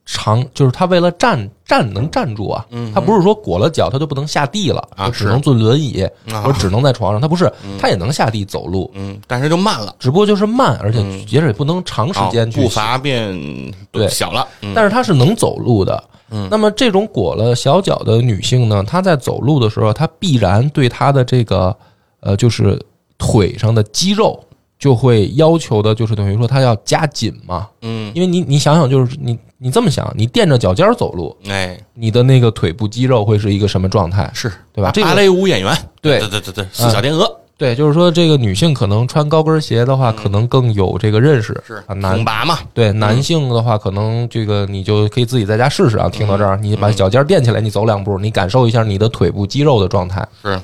[0.05, 6.03] 长，就是她为了站站能站住啊，嗯她不是说裹了脚她就不能下地了，啊只能坐轮椅。
[6.31, 6.41] 啊。
[6.41, 11.25] 或者只能在床上，她不是，她也能下地走路，嗯，但是就慢了，只不过就是慢，而且嗯。
[11.29, 14.07] 也是不能长时间去哦步伐变对。
[14.09, 14.73] 小了，嗯。
[14.75, 16.03] 但是她是能走路的。
[16.31, 16.47] 嗯。
[16.49, 21.75] 那么这种裹了小脚的女性呢，她在走路的时候，她必然对她的这个
[22.21, 22.79] 呃，就是
[23.17, 24.43] 腿上的肌肉
[24.79, 27.67] 就会要求的，就是等于说她要加紧嘛。
[27.81, 34.29] 嗯，因为你你想想，就是你你这么想，你垫着脚尖儿走路，哎，你的那个腿部肌肉会是一个什么状态？
[34.33, 34.51] 是。
[34.73, 34.89] 对吧？
[34.91, 36.19] 这个芭蕾舞演员，对。
[36.19, 41.53] 对对对对，四小天鹅对，就是说这个女性可能穿高跟鞋的话，可能更有这个认识。
[41.63, 46.09] 是挺拔嘛，对男性的话，可能这个你就可以自己在家试试啊。
[46.09, 50.27] 听到这儿，你把脚尖垫起来，你走两步，你感受一下你的腿部肌肉的状态。
[50.41, 50.59] 是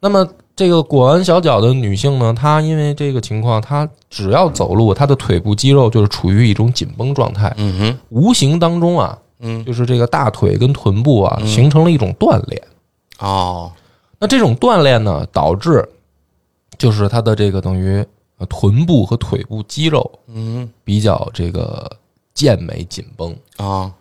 [0.00, 12.60] 那么这个裹完小脚的女性呢，她因为这个情况，她只要走路，她的腿部肌肉就是处于一种紧绷状态，嗯哼，无形当中啊，嗯就是这个大腿跟臀部啊，形成了一种锻炼。
[13.20, 13.70] 哦，
[14.18, 15.88] 那这种锻炼呢，导致
[16.78, 18.04] 就是他的这个等于
[18.38, 20.68] 呃臀部和腿部肌肉嗯。
[20.84, 21.90] 比较这个
[22.32, 23.36] 健美紧绷。
[23.56, 23.92] 啊。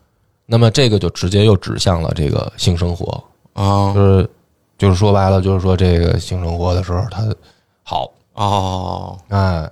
[0.46, 3.94] 那么这个就直接又指向了这个性生活，啊。
[3.94, 4.30] 就是
[4.78, 7.24] 就是说白了，就是说这个性生活的时候他
[7.84, 9.72] 好，哦，哎，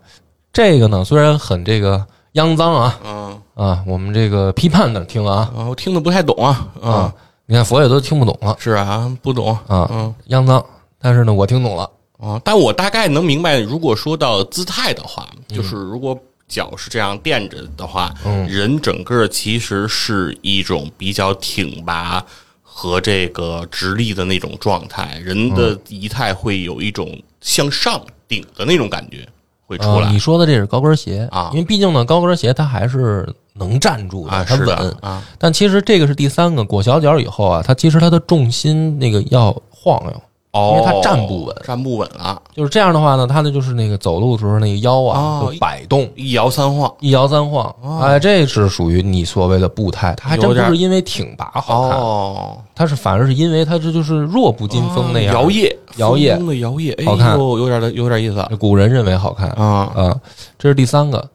[0.54, 3.42] 这个呢虽然很这个肮脏啊嗯。
[3.54, 5.52] 啊，我们这个批判的听啊。
[5.56, 8.56] 啊，我听的不太懂啊，啊啊，，你看佛爷都听不懂了。
[8.58, 10.16] 是啊，不懂，啊，嗯。
[10.30, 10.66] 肮脏，
[10.98, 11.88] 但是呢我听懂了
[12.22, 18.48] 啊，但我大概能明白，如果说到姿态的话，就是如果脚是这样垫着的话，嗯。
[18.48, 22.24] 人整个其实是一种比较挺拔
[22.62, 29.28] 和这个直立的那种状态，人的仪态会有一种向上顶的那种感觉
[29.66, 34.98] 会出来啊你说的这是高跟鞋啊因为毕竟呢，高跟鞋它还是能站住的，啊，它稳是的。
[35.02, 46.10] 啊，但其实这个是第三个，裹小脚以后啊，它其实它的重心那个要晃悠，哦，因为他站不稳站不稳了，就是这样的话呢，他的就是那个走路的时候那个腰啊哦就摆动。
[46.16, 46.94] 一摇三晃。
[47.00, 55.34] 一摇三晃，哎，这是属于你所谓的步态，他还真不是因为挺拔好看，哦，它是反而是因为他这就是弱不禁风那样。
[55.34, 59.90] 摇曳，摇曳的摇曳，哎好看呦有点有点意思古人认为好看啊。
[59.96, 60.20] 啊，
[60.60, 61.30] 这是第三个。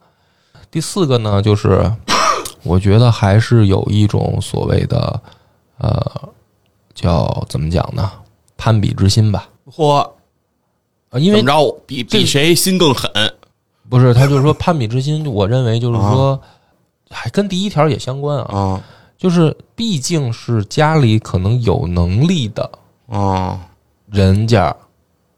[0.69, 1.91] 第四个呢，就是
[2.61, 5.19] 我觉得还是有一种所谓的
[5.79, 6.05] 呃，
[6.93, 8.11] 叫怎么讲呢？
[8.57, 9.47] 攀比之心吧。
[9.71, 9.99] 嚯，
[11.09, 11.81] 啊，因为怎么着？
[11.85, 13.09] 比比谁心更狠？
[13.89, 16.37] 不是他就是说攀比之心，我认为就是说，
[17.09, 18.83] 还跟第一条也相关啊，啊
[19.17, 22.69] 就是毕竟是家里可能有能力的
[23.07, 23.59] 啊
[24.11, 24.75] 人家，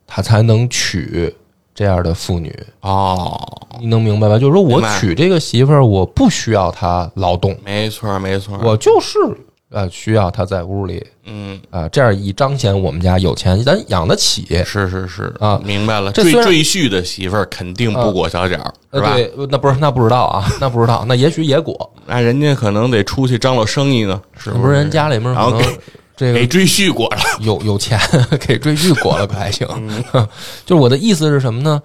[0.08, 1.34] 他才能娶
[1.76, 2.52] 这样的妇女。
[2.82, 3.40] 哦，
[3.80, 4.40] 你能明白吧？
[4.40, 9.20] 就是说我娶这个媳妇儿，我不需要她劳动，没错没错，我就是
[9.72, 14.46] 呃需要她在屋里嗯，啊、这样以彰显我们家有钱，咱养得起。
[14.66, 16.12] 是是是啊明白了。
[16.12, 18.58] 这赘赘婿的媳妇儿肯定不裹小脚，
[18.92, 19.14] 是呃，吧？
[19.14, 25.80] 对，那不是那不知道啊，那不知道，那也许也裹，那人家可能得出去张罗生意呢，是不是人家里面可能然后给
[26.18, 28.00] 这个给赘婿裹了，有有钱
[28.46, 29.68] 给赘婿裹了可还行。
[29.78, 30.04] 嗯
[30.66, 31.80] 就是我的意思是什么呢？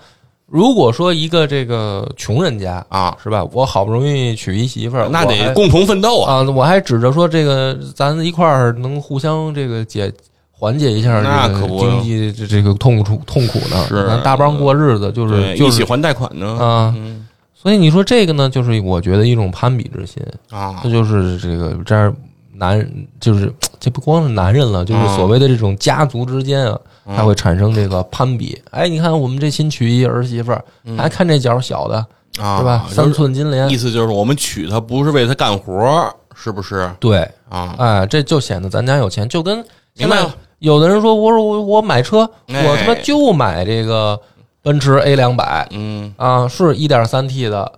[0.46, 6.34] 如果说一个这个穷人家啊，是吧，我好不容易娶一媳妇儿，那得共同奋斗啊！
[6.34, 10.12] 啊，我还指着说这个咱一块儿能互相这个解
[10.50, 16.46] 缓解一下这个那可不经济这这个痛苦痛苦呢，是咱大帮过日子就是，就是一起还贷款呢。
[16.58, 17.26] 啊，嗯。
[17.54, 20.78] 所以你说这个呢，就是我觉得一种攀比之心，啊。
[20.82, 22.14] 这就是这个这样
[22.52, 22.86] 男
[23.18, 23.50] 就是
[23.84, 28.58] 这不光是男人了，就是所谓的这种家族之间啊，嗯它会产生这个攀比。
[28.70, 30.64] 哎，你看我们这新娶一儿媳妇儿，
[30.96, 31.96] 还看这脚小的
[32.38, 32.86] 啊，是吧？
[32.88, 37.74] 三寸金莲意，思就是我们娶她不是为她干活，是不是对，啊？
[37.76, 39.62] 哎，这就显得咱家有钱，就跟
[39.98, 44.18] 明白了有的人说，我说我我买车，哎我他妈就买这个
[44.62, 47.70] 奔驰 A 两百嗯啊，是一点三 T 的，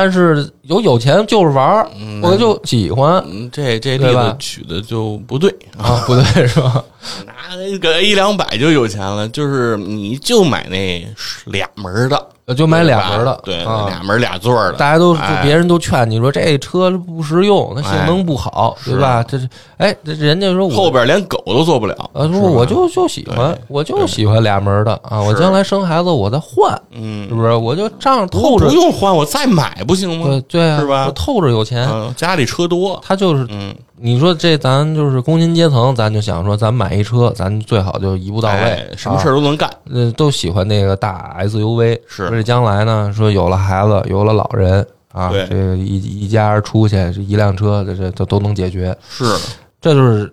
[0.00, 6.84] 但是有有钱就是玩儿，嗯我就喜欢嗯，这这例对吧子取的就不对，啊，不对 是吧？
[7.26, 11.04] 拿那个一两百就有钱了，就是你就买那
[11.46, 19.22] 俩门儿的，就买俩门的，对，啊俩门俩座的，大家都别人都劝你说这车不实用，它性能不好，是对吧？
[19.26, 27.52] 这是哎，这人家说我后边连狗都坐不了，啊，是吧说我就就喜欢，我就喜欢俩门的啊，我将来生孩子我再换，嗯是嗯，不是？
[27.54, 30.42] 我就这样透着不，用换，我再买不行对吗？
[30.48, 42.28] 对啊，是吧我透着有钱，嗯，家里车多，他就是嗯，你说这咱就是工薪阶层，咱就想说咱买一车，咱最好就一步到位哎，什么事儿儿都能干，呃都喜欢那个大 SUV，是。
[42.28, 49.24] 说这将来呢，说有了孩子，有了老人啊，这个一一家人出去，这一辆车这这都都能解决，是。
[49.80, 50.32] 这就是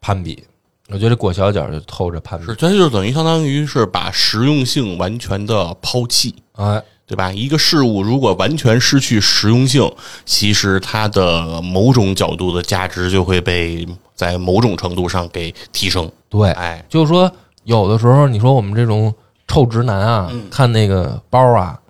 [0.00, 0.44] 攀比。
[0.90, 2.46] 我觉得裹小脚就透着攀比。
[2.46, 6.34] 是，，这就等于相当于是把实用性完全的抛弃。
[6.52, 7.32] 哎，对吧？
[7.32, 9.90] 一个事物如果完全失去实用性，
[10.26, 16.08] 其实它的某种角度的价值就会被在某种程度上给提升。
[16.28, 17.32] 对，哎，就是说
[17.64, 19.12] 有的时候你说我们这种
[19.46, 21.80] 臭直男啊，嗯看那个包啊，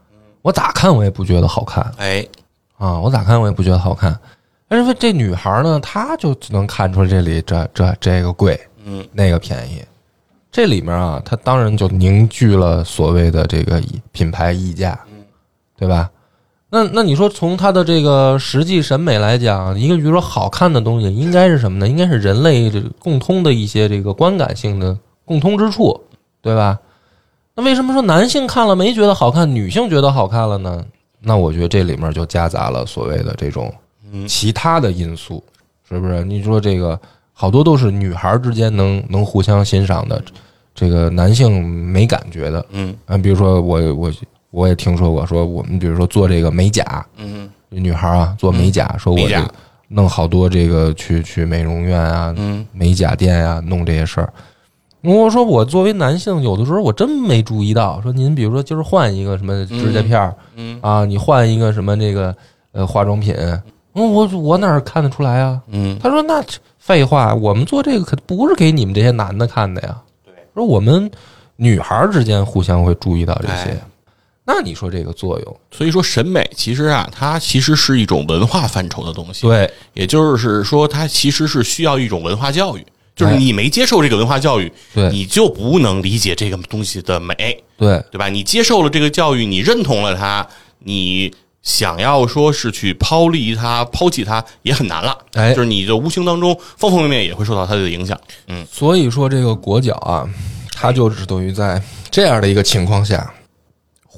[0.42, 2.24] 我咋看我也不觉得好看哎，
[2.76, 4.16] 啊，我咋看我也不觉得好看。
[4.68, 9.82] 但是这女孩呢，她就能看出这里这这这个贵，嗯，那个便宜。
[10.50, 14.98] 这里面啊，它当然就凝聚了所谓的这个品牌溢价，
[15.78, 16.10] 对吧？
[16.70, 21.88] 那那你说从它的这个实际审美来讲，一个比如说好看的东西，应该是什么呢？
[21.88, 25.98] 应该是人类这个共通的一些这个观感性的共通之处，
[26.42, 26.78] 对吧？
[27.54, 30.84] 那为什么说男性看了没觉得好看，女性觉得好看了呢？
[31.20, 33.72] 那我觉得这里面就夹杂了所谓的这种
[34.12, 35.42] 嗯其他的因素，
[35.88, 36.22] 是不是？
[36.24, 37.00] 你说这个
[37.32, 40.22] 好多都是女孩之间能能互相欣赏的，
[40.74, 42.64] 这个男性没感觉的。
[42.72, 44.12] 嗯啊，比如说我我
[44.50, 49.20] 我也听说过，说我们比如说做这个美甲，嗯女孩啊做美甲，说我
[49.88, 54.32] 弄好多这个去去美容院啊、嗯美甲店啊弄这些事儿。
[55.02, 62.34] 我说我作为男性，有的时候我真没注意到，说您比如说今儿换一个什么指甲片儿、嗯啊，你换一个什么这个
[62.72, 63.34] 呃化妆品，
[63.94, 65.60] 嗯，我我哪儿看得出来啊？
[65.68, 66.42] 嗯，他说那
[66.78, 69.96] 废话，我们做这个可不是给你们这些男的看的呀。
[70.24, 71.10] 对，说我们
[71.56, 73.80] 女孩儿之间互相会注意到这些哎。
[74.50, 79.42] 那你说这个作用，所以说审美其实啊，它其实是一种文化范畴的东西。
[79.42, 79.70] 对。
[79.92, 85.10] 也就是说，它其实是需要一种文化教育，就是哎你没接受这个文化教育，对。
[85.10, 88.02] 你就不能理解这个东西的美，对。
[88.10, 88.30] 对吧？
[88.30, 91.30] 你接受了这个教育，你认同了它，你
[91.62, 95.14] 想要说是去抛离它、抛弃它，也很难了。
[95.34, 95.52] 哎。
[95.52, 98.18] 就是你的无形当中方方面面也会受到它的影响。
[98.46, 100.26] 嗯，所以说这个裹脚啊，
[100.72, 103.30] 它就是等于在这样的一个情况下，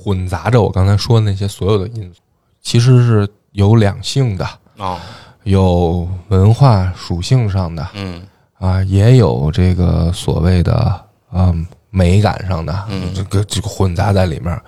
[0.02, 2.20] 混杂着我刚才说的那些所有的因素，
[2.62, 4.48] 其实是有两性的，
[4.78, 4.98] 啊，
[5.42, 8.26] 有文化属性上的嗯
[8.58, 14.58] 啊，也有这个所谓的嗯美感上的，嗯这个这个混杂在里面，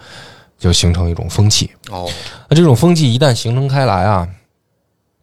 [0.59, 1.71] 就形成一种风气。
[1.91, 2.07] 哦，
[2.49, 4.29] 那这种风气一旦形成开来啊，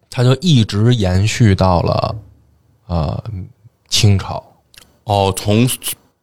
[0.09, 2.15] 它就一直延续到了
[2.87, 3.23] 呃
[3.89, 4.43] 清朝，
[5.03, 5.67] 哦，从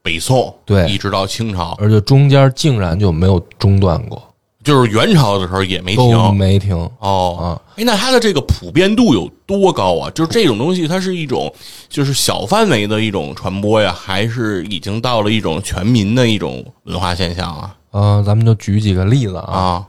[0.06, 4.22] 北宋对一直到清朝，而且中间竟然就没有中断过，
[4.62, 6.34] 就是元朝的时候也没停。
[6.36, 6.76] 没停。
[7.00, 7.44] 哦啊，
[7.74, 10.08] 哎，那它的这个普遍度有多高啊？
[10.10, 11.52] 就是这种东西，它是一种
[11.88, 17.76] 就是小范围的一种传播呀，还是已经到了一种全民的一种文化现象啊？
[17.90, 19.86] 呃，咱们就举几个例子啊，啊，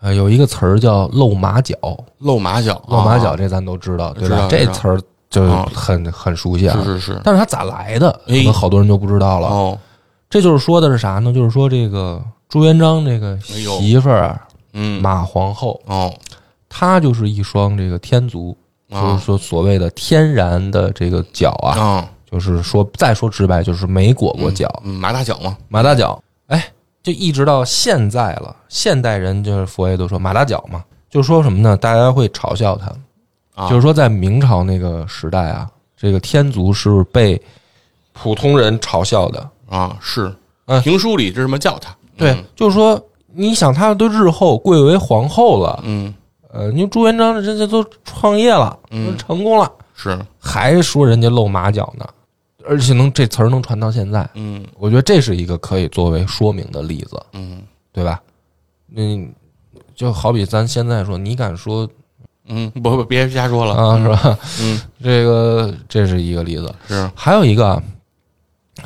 [0.00, 1.76] 呃，有一个词儿叫露马脚，
[2.18, 4.48] 露马脚，露马脚啊这咱都知道，对知道吧？
[4.48, 6.76] 这道词儿就啊很很熟悉啊。
[6.82, 9.48] 是是是，但是他咋来的，可哎能好多人就不知道了。
[9.48, 9.78] 哦，
[10.28, 11.32] 这就是说的是啥呢？
[11.32, 14.40] 就是说这个朱元璋这个媳妇儿啊
[14.72, 16.12] 嗯，马皇后，哦，
[16.68, 18.56] 她就是一双这个天足，
[18.90, 26.22] 就是啊说所谓的天然的这个脚啊，啊，就是说再说直白，就是没裹过脚，嗯，马大脚嘛，马大脚。
[26.48, 26.64] 哎，
[27.02, 31.76] 就一直到现在了，现代人就是佛爷都说马大脚嘛，就是说什么呢？
[31.76, 32.92] 大家会嘲笑他，
[33.56, 37.40] 啊，就是说在明朝那个时代啊，这个天族是被
[38.12, 39.50] 普通人嘲笑的。
[39.68, 40.32] 啊，是。
[40.66, 40.80] 嗯。
[40.82, 42.44] 评书里这么叫他，对，嗯。
[42.54, 43.02] 就是说，
[43.32, 46.14] 你想他都日后贵为皇后了，嗯，
[46.52, 49.10] 呃，你朱元璋人家都创业了，嗯。
[49.10, 52.06] 都成功了，是，还说人家露马脚呢，
[52.68, 54.64] 而且能这词儿能传到现在，嗯。
[54.78, 57.62] 我觉得这是一个可以作为说明的例子，嗯。
[57.92, 58.20] 对吧？
[58.94, 59.32] 嗯，
[59.94, 61.88] 就好比咱现在说，你敢说
[62.46, 63.74] 嗯，不不，别瞎说了。
[63.74, 64.08] 啊，是？
[64.08, 64.38] 吧？
[64.60, 67.82] 嗯，这个这是一个例子，是，还有一个啊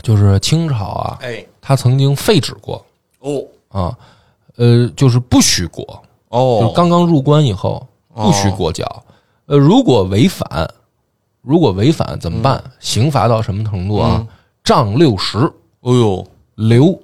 [0.03, 2.85] 就是清朝啊，哎，他曾经废止过。
[3.21, 3.43] 哦。
[3.69, 3.97] 啊，
[4.57, 5.85] 呃，就是不许裹，
[6.31, 8.85] 就是哦，刚刚入关以后不许裹脚，
[9.47, 10.69] 呃，如果违反，
[11.41, 12.63] 如果违反怎么办？
[12.81, 14.17] 刑罚到什么程度啊？
[14.19, 14.27] 嗯？
[14.65, 15.39] 杖六十，
[15.83, 17.01] 哎呦，流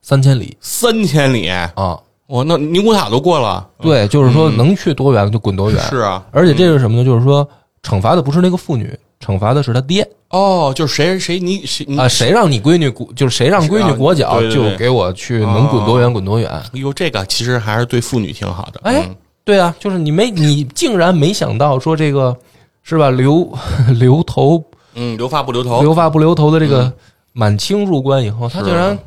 [0.00, 0.56] 三千里。
[0.60, 2.00] 三千里，啊！
[2.28, 5.80] 哇，那宁古塔都过了，对，就是说能去多远就滚多远。
[5.84, 7.04] 是啊，而且这是什么呢？
[7.04, 7.48] 就是说
[7.82, 8.92] 惩罚的不是那个妇女，
[9.24, 12.08] 惩罚的是他爹哦，就是谁谁你谁你啊！
[12.08, 16.48] 谁让你闺女裹，就是谁让闺女裹脚，是啊对对对就给我去能滚多远滚多远。
[16.50, 18.80] 哎呦，这个其实还是对妇女挺好的。
[18.82, 19.14] 哎嗯
[19.44, 22.36] 对啊，就是你没你竟然没想到说这个
[22.82, 23.08] 是吧？
[23.10, 23.48] 留
[23.94, 24.60] 留头
[24.96, 26.92] 嗯，留发不留头，留发不留头的这个
[27.32, 28.98] 满清入关以后，他竟然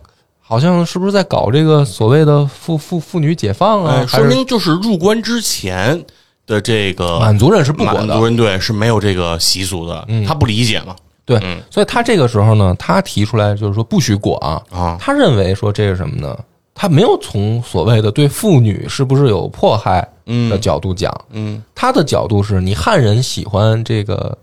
[0.50, 3.98] 好像是不是在搞这个所谓的妇妇妇女解放啊？
[4.02, 6.04] 哎，说明就是入关之前
[6.48, 8.08] 的这个满族人是不管的？
[8.08, 14.60] 满族人对是没有这个习俗的，嗯他不理解嘛对嗯，所以他这个时候呢，他提出来就是说不许裹啊。
[14.72, 16.36] 啊，他认为说这是什么呢？
[16.74, 24.36] 他没有从所谓的对妇女是不是有迫害的嗯角度讲，嗯他的角度是你汉人喜欢这个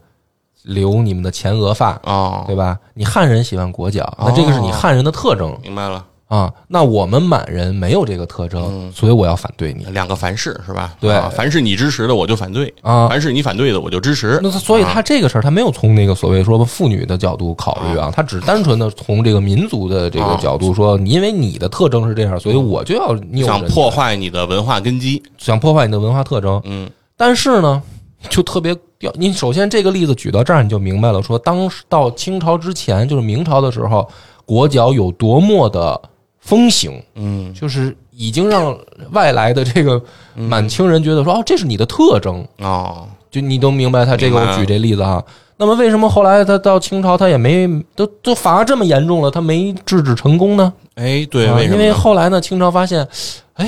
[0.67, 2.77] 留你们的前额发，哦，对吧？
[2.95, 5.57] 你汉人喜欢裹脚，那这个是你汉人的特征。
[5.63, 6.53] 明白了，啊。
[6.67, 8.93] 那我们满人没有这个特征，嗯。
[8.93, 9.85] 所以我要反对你。
[9.93, 10.95] 两个凡是是吧？
[10.99, 11.15] 对。
[11.15, 13.07] 啊凡是你支持的我就反对，啊。
[13.09, 14.41] 凡是你反对的我就支持。
[14.43, 26.61] 那他所以他这个事儿，他没有从那个所谓说妇女的角度考虑啊，他只单纯的从这个民族的这个角度说，因为你的特征是这样，所以我就要你想破坏你的文化根基，想破坏你的文化特征。
[26.65, 26.91] 嗯。
[27.19, 27.83] 但是呢，
[28.29, 29.13] 就特别掉。
[29.17, 34.07] 你首先这个例子举到这儿，你就明白了，说当时到清朝之前，就是明朝的时候，
[34.45, 36.01] 裹脚有多么的
[36.41, 38.77] 风行，嗯就是已经让
[39.13, 40.01] 外来的这个
[40.35, 42.47] 满清人觉得说，哦，这是你的特征。
[42.59, 45.23] 哦，就你都明白他这个，我举这例子啊。
[45.59, 50.71] 那么为什么后来他到清朝他也没都都反而这么严重了，他没制止成功呢？
[50.97, 51.75] 哎，对，啊为什么？
[51.75, 53.07] 因为后来呢，清朝发现，
[53.55, 53.67] 哎，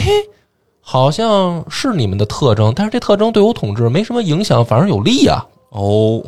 [0.91, 6.25] 好像是你们的特征，但是这特征对我统治没什么影响，反而有利啊、哦。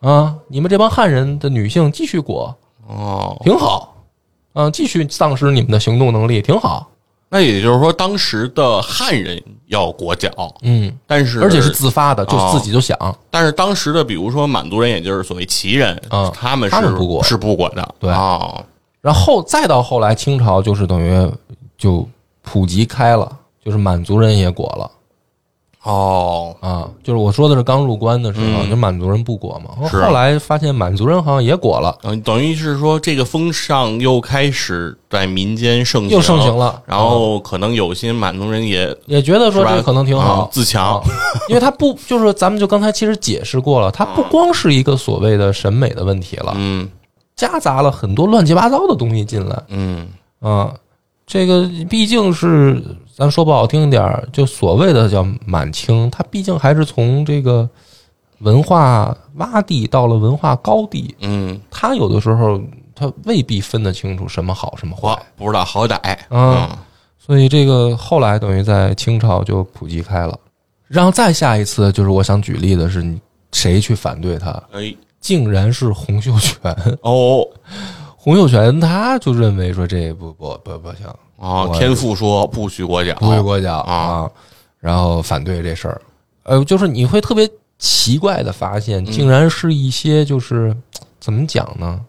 [0.00, 0.34] 啊。
[0.46, 2.54] 你们这帮汉人的女性继续裹，
[2.86, 3.94] 哦，挺好，
[4.52, 6.86] 啊，继续丧失你们的行动能力，挺好。
[7.30, 10.30] 那也就是说，当时的汉人要裹脚，
[10.60, 12.50] 嗯，但是而且是自发的，就哦。
[12.52, 12.98] 自己就想，
[13.30, 17.22] 但是当时的，比如说满族人，也就是所谓旗人，啊他们是不裹。
[17.22, 18.12] 是不裹的，对。
[18.12, 18.62] 哦，
[19.00, 21.32] 然后再到后来清朝就是等于
[21.78, 22.06] 就
[22.42, 23.34] 普及开了，
[23.64, 24.90] 就是满族人也裹了。
[25.82, 29.86] 哦，啊，就是我说的是刚入关的时候，嗯就满族人不裹嘛。
[29.86, 36.80] 是后来发现满族人好像也裹了，嗯，等于是说这个风尚又开始在民间盛行，又盛行了。
[36.86, 41.02] 然后可能有些满族人也也觉得说是吧这可能挺啊好，自强啊
[41.50, 46.88] 因为它不就是咱们就刚才其实解释过了，它不光是一个所谓的审美的问题了，嗯
[47.36, 50.08] 夹杂了很多乱七八糟的东西进来嗯
[50.40, 50.72] 啊。
[51.26, 52.82] 这个毕竟是
[53.16, 57.68] 咱说不好听点儿，就所谓的叫满清，它毕竟还是从这个
[58.38, 62.60] 文化洼地到了文化高地，嗯，它有的时候
[62.94, 66.68] 它未必分得清楚什么好什么坏，不知道好歹，嗯
[67.18, 70.38] 所以这个后来等于在清朝就普及开了。
[70.86, 73.18] 然后再下一次就是我想举例的是，你
[73.52, 76.70] 谁去反对他，哎竟然是洪秀全。
[77.00, 77.46] 哦
[78.16, 81.06] 洪秀全他就认为说这不不不不行，
[81.44, 84.30] 哦，我天父说不许裹脚，不许裹脚啊啊，
[84.80, 86.00] 然后反对这事儿。
[86.44, 87.46] 呃，就是你会特别
[87.78, 90.74] 奇怪的发现，竟然是一些就是
[91.20, 92.00] 怎么讲呢？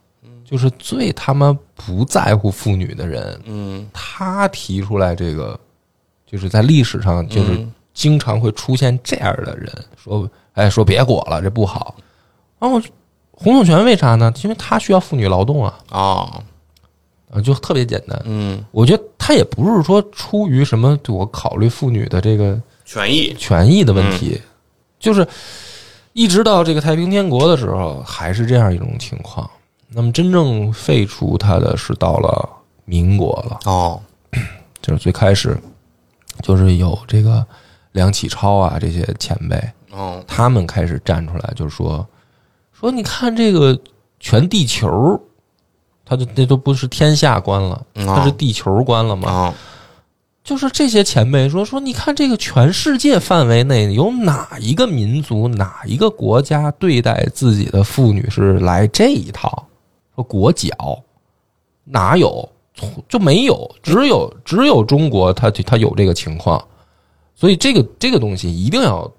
[0.45, 5.59] 就是最他妈不在乎妇女的人，嗯他提出来这个，
[6.25, 9.69] 就是在历史上就是嗯经常会出现这样的人，
[10.01, 11.95] 说哎说别裹了，这不好。
[12.59, 12.79] 然后
[13.31, 14.31] 洪秀全为啥呢？
[14.43, 16.43] 因为他需要妇女劳动啊，啊
[17.35, 18.21] 啊，就特别简单。
[18.25, 24.39] 嗯，我觉得他也不是说出于什么我考虑妇女的这个权益权益的问题，
[24.99, 25.27] 就是
[26.13, 29.49] 一直到这个太平天国的时候，还是这样一种情况。
[29.89, 32.49] 那么真正废除它的是到了
[32.85, 33.59] 民国了。
[33.65, 34.01] 哦
[34.81, 35.57] 就是最开始
[36.43, 37.43] 就是有这个
[37.93, 39.59] 梁启超啊这些前辈，
[39.89, 42.05] 哦他们开始站出来，就是说
[42.71, 43.79] 说你看这个
[44.19, 45.19] 全地球，
[46.05, 49.29] 他就那都不是天下观了，嗯他是地球观了嘛。
[49.29, 49.53] 啊
[50.43, 59.65] 就是这些前辈说说，你看这个全世界范围内有哪一个民族、哪一个国家对待自己的妇女是来这一套？
[60.13, 60.69] 说裹脚
[61.83, 62.47] 哪有？
[63.09, 66.63] 就没有，只有只有中国它它有这个情况，
[67.33, 69.11] 所以这个这个东西一定要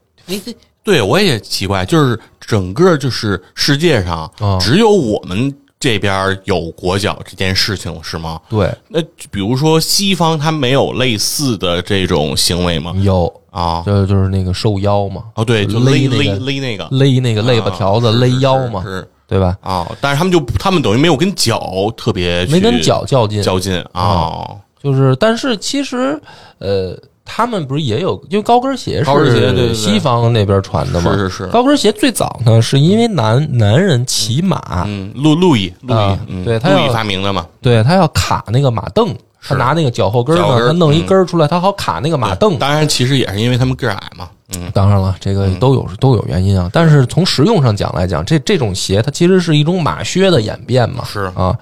[0.85, 8.41] 对我也奇怪，就是整个就是世界上啊只有我们这边有裹脚这件事情是吗？
[8.49, 8.73] 对。
[8.89, 9.01] 那
[9.31, 12.95] 比如说西方，他没有类似的这种行为吗？
[12.99, 16.89] 有，啊，就就是那个瘦腰嘛，哦，对，就勒勒勒那个勒那个。
[16.91, 19.09] 勒那个肋巴条子、啊勒腰嘛，是。
[19.29, 19.59] 对吧？
[19.61, 24.47] 啊，但是他们就他们等于没有跟脚特别没跟脚较劲，较劲啊，
[24.81, 26.17] 就是，但是其实，
[26.59, 26.97] 呃，
[27.27, 31.13] 他们不是也有，因为高跟鞋是西方那边传的嘛。
[31.13, 35.95] 是是是，高跟鞋最早呢，是因为男男人骑马，嗯，路路易路
[36.29, 42.57] 易对他要路易发明的嘛，对他要卡那个马凳，他是拿那个脚后跟儿他弄一嗯根儿出来，他好卡那个马凳。
[42.59, 46.71] 当然，其实也是因为他们个儿矮嘛，嗯当然了，这个都有都有原因啊。
[46.73, 51.05] 但是从实用上讲来讲，这这种鞋它其实是一种马靴的演变嘛。
[51.05, 51.57] 是啊。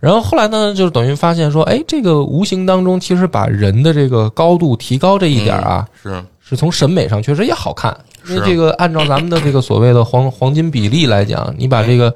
[0.00, 7.96] 然后后来呢，就是等于发现说，哎，这个无形当中其实把人的这个高度提高这一点啊，是是从审美上确实也好看。
[8.26, 12.14] 因为是这个按照咱们的这个所谓的黄黄金比例来讲，你把这个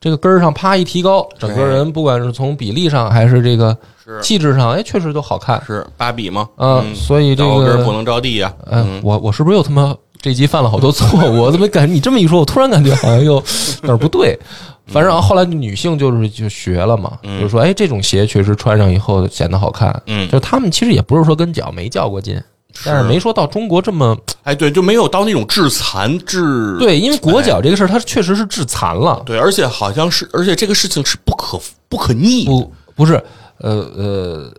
[0.00, 3.76] 这个根儿上啪一提高，整个人不管是从比例上还是这个
[4.22, 5.60] 气质上，哎，确实都好看。
[5.66, 11.42] 是芭比嘛，啊，嗯，所以这脚跟儿不个，能着地呀，嗯，我我是不是又他妈这集犯了好多错误？
[11.42, 13.42] 我怎么感觉你这么一说，我突然感觉好像又
[13.82, 14.38] 哪儿不对。
[14.88, 20.02] 反正后来女性就是就学了嘛，嗯就是说，哎，这种鞋确实穿上以后显得好看。
[20.06, 22.40] 嗯就，是他们其实也不是说跟脚没较过劲，
[22.84, 29.22] 但是没说到中国这么哎，对，就没有到那种致残致对，因为裹脚这个事儿，它确实是致残了。
[29.26, 33.22] 对，而且好像是，而且这个事情是不可不可逆，不不是，
[33.58, 34.52] 呃呃，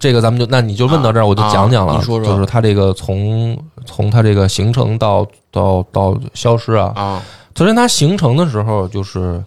[0.00, 2.00] 这个咱们就那你就问到这儿，我就讲讲了。
[2.00, 6.92] 说说就是它这个从从它这个形成到到到消失啊。
[6.96, 7.22] 啊，
[7.56, 9.42] 首先它形成的时候，就是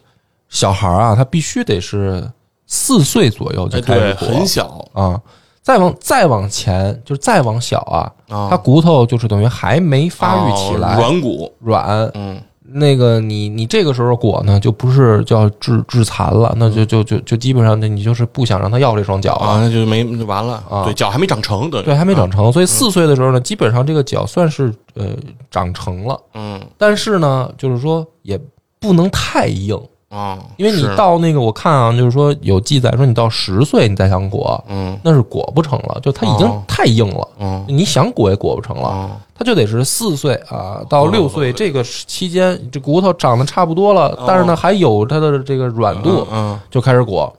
[0.50, 2.30] 小孩儿啊，他必须得是
[2.66, 5.20] 四岁左右就开始裹、很小啊。
[5.62, 25.08] 再往再往前，就是再往小啊，啊，他骨头就是等于还没发育起来，哦软骨，软，嗯，那个你你这个时候裹呢，就不是叫致致残了，那就就就就基本上那你就是不想让他要这双脚啊，那就没就完了啊对，脚还没长成，对对，还没长，成，所以四岁的时候呢，基本上这个脚算是呃
[25.52, 28.40] 长成了，嗯但是呢，就是说也
[28.80, 29.78] 不能太硬，
[30.10, 34.98] 啊，因为你到那个我看啊，就是说有记载说你到十岁你再想裹，嗯。
[35.04, 36.64] 那是裹不成了，就它已经哦。
[36.68, 38.88] 太硬了，嗯你想裹也裹不成了。
[38.88, 47.32] 啊它就得是四岁啊到六岁这个期间，这骨头长得差不多了，但是呢还有它的这个软度，嗯就开始裹。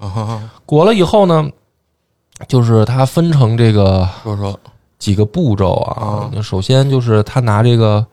[0.64, 1.48] 裹了以后呢，
[2.46, 4.58] 就是它分成这个说说。
[4.98, 6.28] 几个步骤啊。
[6.42, 8.04] 首先就是他拿这个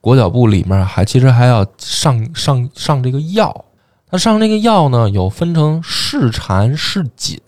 [0.00, 3.64] 裹脚布里面还其实还要上上上这个药，
[4.10, 7.38] 他上这个药呢有分成试缠试紧，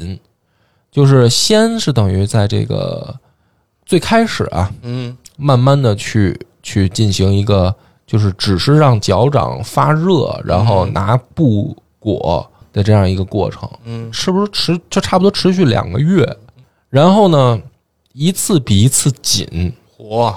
[0.91, 3.19] 就是先是等于在这个
[3.85, 5.17] 最开始啊，嗯。
[5.37, 7.75] 慢慢的去去进行一个，
[8.07, 14.13] 就是只是让脚掌发热，然后拿布裹的这样一个过程，嗯。
[14.13, 16.37] 是不是持就差不多持续两个月？
[16.91, 17.61] 然后呢，
[18.13, 19.73] 一次比一次紧。
[19.97, 20.33] 火。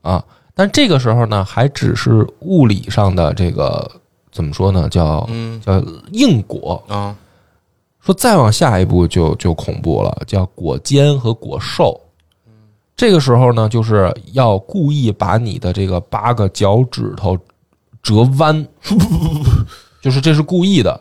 [0.00, 3.97] 啊，但这个时候呢，还只是物理上的这个
[4.38, 5.60] 怎么说呢，叫嗯。
[5.60, 5.82] 叫
[6.12, 6.80] 硬果。
[6.86, 7.16] 啊。
[7.98, 12.00] 说再往下一步就就恐怖了，叫果尖和果瘦。
[12.96, 17.36] 这个时候呢，就是要故意把你的这个八个脚趾头
[18.00, 18.64] 折弯，
[20.00, 20.92] 就是这是故意的。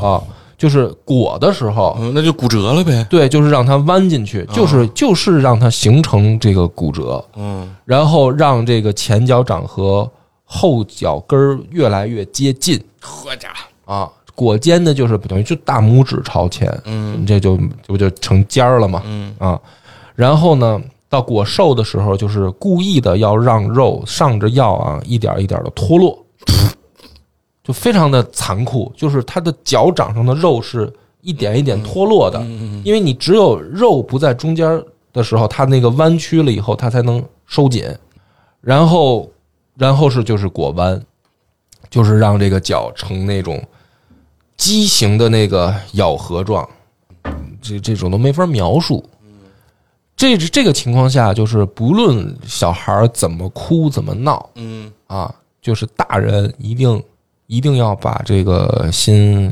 [0.00, 0.22] 啊，
[0.56, 3.04] 就是裹的时候，嗯，那就骨折了呗。
[3.10, 7.74] 对，就是让它弯进去，就是就是让它形成这个骨折，嗯。
[7.84, 10.10] 然后让这个前脚掌和
[10.52, 12.82] 后脚跟儿越来越接近。
[13.00, 13.50] 呵家
[13.84, 14.10] 啊。
[14.34, 17.24] 裹肩的就是等于就大拇指朝前，嗯。
[17.24, 19.02] 这就这不就成尖儿了吗？
[19.04, 19.34] 嗯。
[19.38, 19.60] 啊，
[20.14, 26.18] 然后呢，到裹瘦的时候，就是故意的要让肉上着药啊，一点一点的脱落，
[27.62, 30.90] 就非常的残酷，就是它的脚掌上的肉是
[31.20, 32.40] 一点一点脱落的，
[32.82, 34.82] 因为你只有肉不在中间
[35.12, 37.84] 的时候，它那个弯曲了以后，它才能收紧，
[38.62, 39.28] 然后，
[39.80, 41.02] 然后是就是裹弯，
[41.88, 43.58] 就是让这个脚成那种
[44.58, 46.68] 畸形的那个咬合状，
[47.62, 49.02] 这这种都没法描述。
[50.14, 57.02] 这这个情况下，就是不论小孩怎么哭怎么闹嗯啊，就是大人一定
[57.46, 59.50] 一定要把这个心，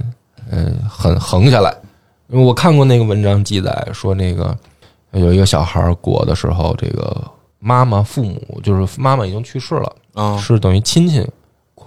[0.51, 1.74] 嗯、很横下来。
[2.26, 4.55] 因为我看过那个文章记载说，那个
[5.12, 7.18] 有一个小孩裹的时候，这个
[7.68, 11.22] 妈妈、父母就是妈妈已经去世了，啊是等于亲戚，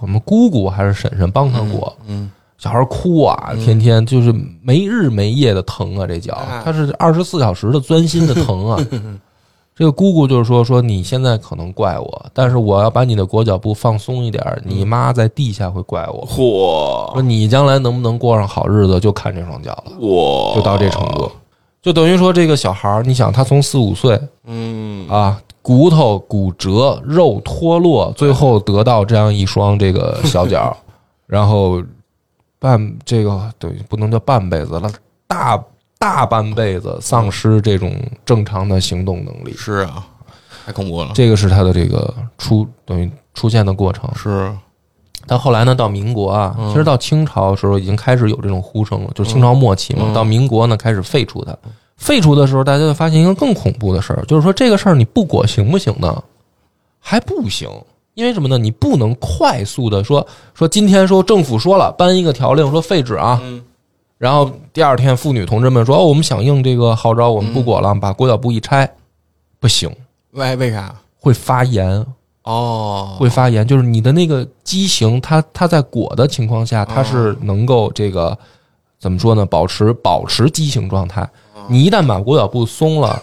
[0.00, 1.92] 我们姑姑还是婶婶帮他过。
[2.06, 8.78] 嗯小孩哭啊，天天就是没日没夜的疼啊，这脚啊他是二十四小时的钻心的疼啊。
[9.74, 16.24] 这个姑姑就是说说你现在可能怪我，但是我要把你的裹脚布放松一点，你妈在地下会怪我。
[16.24, 21.28] 嚯说你将来能不能过上好日子，就看这双脚了，嚯就到这程度。
[21.82, 30.76] 就等于说这个小孩儿，你想他从四五岁嗯啊，骨头骨折、肉脱落，最后得到这样一双这个小脚，
[31.26, 31.82] 然后
[32.60, 34.88] 半这个对不能叫半辈子了，
[35.26, 35.60] 大
[35.98, 37.92] 大半辈子丧失这种
[38.24, 40.06] 正常的行动能力，是啊，
[40.64, 41.10] 太恐怖了。
[41.14, 44.08] 这个是他的这个出等于出现的过程。
[44.14, 44.54] 是
[45.26, 50.12] 但后来呢，到民国啊，其实到清朝的时候已经开始有这种呼声了，就是清朝末期嘛。
[50.14, 51.56] 到民国呢，开始废除它。
[51.96, 56.22] 废除的时候，大家就发现一个更恐怖的事儿，就是说这个事儿你不裹行不行呢？
[56.98, 57.68] 还不行，
[58.14, 58.58] 因为什么呢？
[58.58, 63.62] 你不能快速的说说今天说政府说了颁一个条令说废止啊，嗯
[64.18, 68.88] 然后第二天妇女同志们说哦，我们响应这个号召，我们不裹了，把裹脚布一拆，
[69.58, 69.90] 不行，
[70.30, 70.94] 为为啥？
[71.18, 72.04] 会发炎，
[72.44, 78.36] 哦，会发炎，就是你的那个畸形，它它在裹的情况下，它是能够这个
[78.98, 79.46] 怎么说呢？
[79.46, 81.28] 保持保持畸形状态。
[81.68, 83.22] 你一旦把裹脚布松了，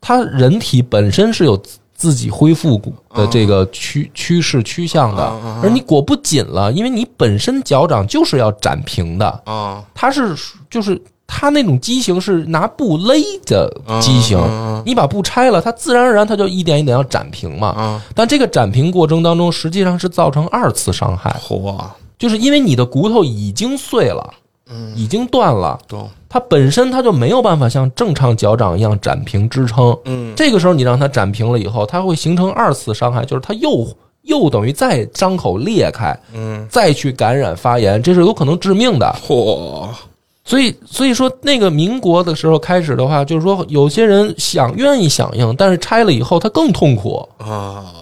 [0.00, 2.80] 它人体本身是有自自己恢复
[3.14, 5.22] 的这个趋趋势趋向的，
[5.62, 10.34] 而你裹不紧了，因为你本身脚掌就是要展平的，啊它是
[10.70, 10.98] 就是
[11.32, 13.14] 它那种畸形是拿布勒
[13.46, 13.72] 的
[14.02, 17.68] 畸形，嗯你把布拆了，它自然而然它就一点一点要展平嘛。
[17.68, 21.78] 啊，但这个展平过程当中，实际上是造成二次伤害，嚯，
[22.18, 24.34] 就是因为你的骨头已经碎了，
[24.68, 29.96] 嗯，已经断了，懂，它本身它就没有办法像正常脚掌一样展平支撑。
[30.06, 30.34] 嗯。
[30.34, 33.86] 这个时候你让它展平了以后，它会形成二次伤害，就是它又
[34.22, 39.16] 又等于再伤口裂开，嗯，再去感染发炎，这是有可能致命的。
[39.26, 39.86] 嚯，
[40.50, 47.24] 所以，所以说那个民国的时候开始的话，就是说有些人想愿意响应，但是拆了以后他更痛苦。
[47.38, 47.94] 啊，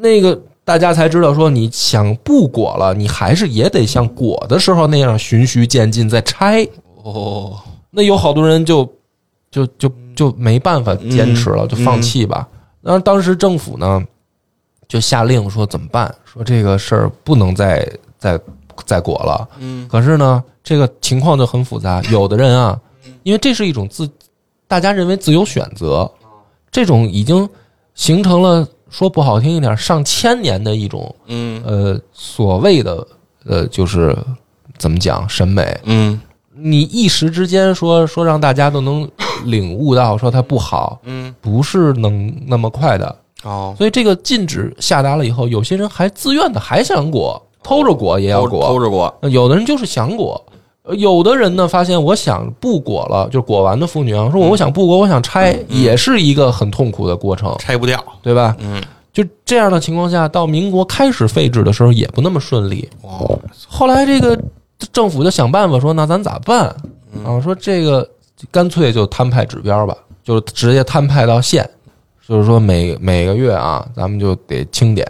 [0.00, 6.66] 那个大家才知道说，你想不裹了，你还是也得像裹的时候那样循序渐进再拆。
[7.04, 7.56] 哦，
[7.92, 8.92] 那有好多人就
[9.52, 12.48] 就就就没办法坚持了，就放弃吧。
[12.82, 14.02] 然后当时政府呢
[14.88, 16.12] 就下令说怎么办？
[16.24, 17.88] 说这个事儿不能再
[18.18, 18.36] 再
[18.86, 19.48] 再裹了。
[19.58, 22.02] 嗯可是呢，这个情况就很复杂。
[22.10, 22.78] 有的人啊，
[23.22, 24.08] 因为这是一种自，
[24.66, 26.10] 大家认为自由选择，
[26.70, 27.48] 这种已经
[27.94, 33.06] 形成了说不好听一点，上千年的一种嗯呃所谓的
[33.44, 34.16] 呃，就是
[34.78, 35.78] 怎么讲审美。
[35.84, 36.20] 嗯
[36.56, 39.10] 你一时之间说说让大家都能
[39.44, 43.16] 领悟到说它不好，嗯，不是能那么快的。
[43.42, 48.68] 哦，所以这个禁止下达了以后，有些人还自愿的还想裹，偷着裹也要裹。
[48.68, 50.40] 偷着裹，有的人就是想裹，
[50.82, 57.98] 呃有的人呢发现我想不裹了，就裹完的妇女啊，说我想不裹，我想拆，也是一个很痛苦的过程，拆不掉。
[58.22, 58.54] 对吧？
[58.60, 62.88] 嗯，就这样的情况下，到民国开始废止的时候也不那么顺利。
[63.02, 64.38] 哦，后来这个
[64.92, 66.66] 政府就想办法说，那咱咋办
[67.24, 67.40] 啊？
[67.42, 68.06] 说这个
[68.50, 71.68] 干脆就摊派指标吧，就直接摊派到县，
[72.26, 75.06] 就是说每每个月啊，咱们就得清点，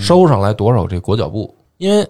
[0.00, 1.52] 收上来多少这裹脚布。
[1.78, 2.06] 因为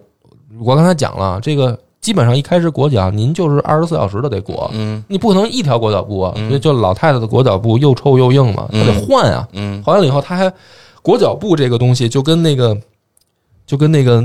[0.58, 9.46] 我刚才讲了，这个基本上一开始裹脚，您就是二十四小时都得裹，嗯你不可能一条裹脚布啊，所以就老太太的裹脚布又臭又硬嘛，她得换啊。
[9.52, 10.52] 嗯换完了以后，她还
[11.02, 12.76] 裹脚布这个东西就跟那个
[13.66, 14.24] 就跟那个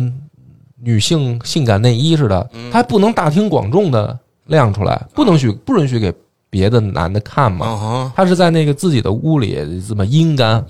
[0.81, 6.13] 女性性感内衣似的，她还不能大庭广众的亮出来，不能许不允许给
[6.49, 7.65] 别的男的看嘛。
[8.15, 10.63] 她是在那个自己的屋里这么阴干，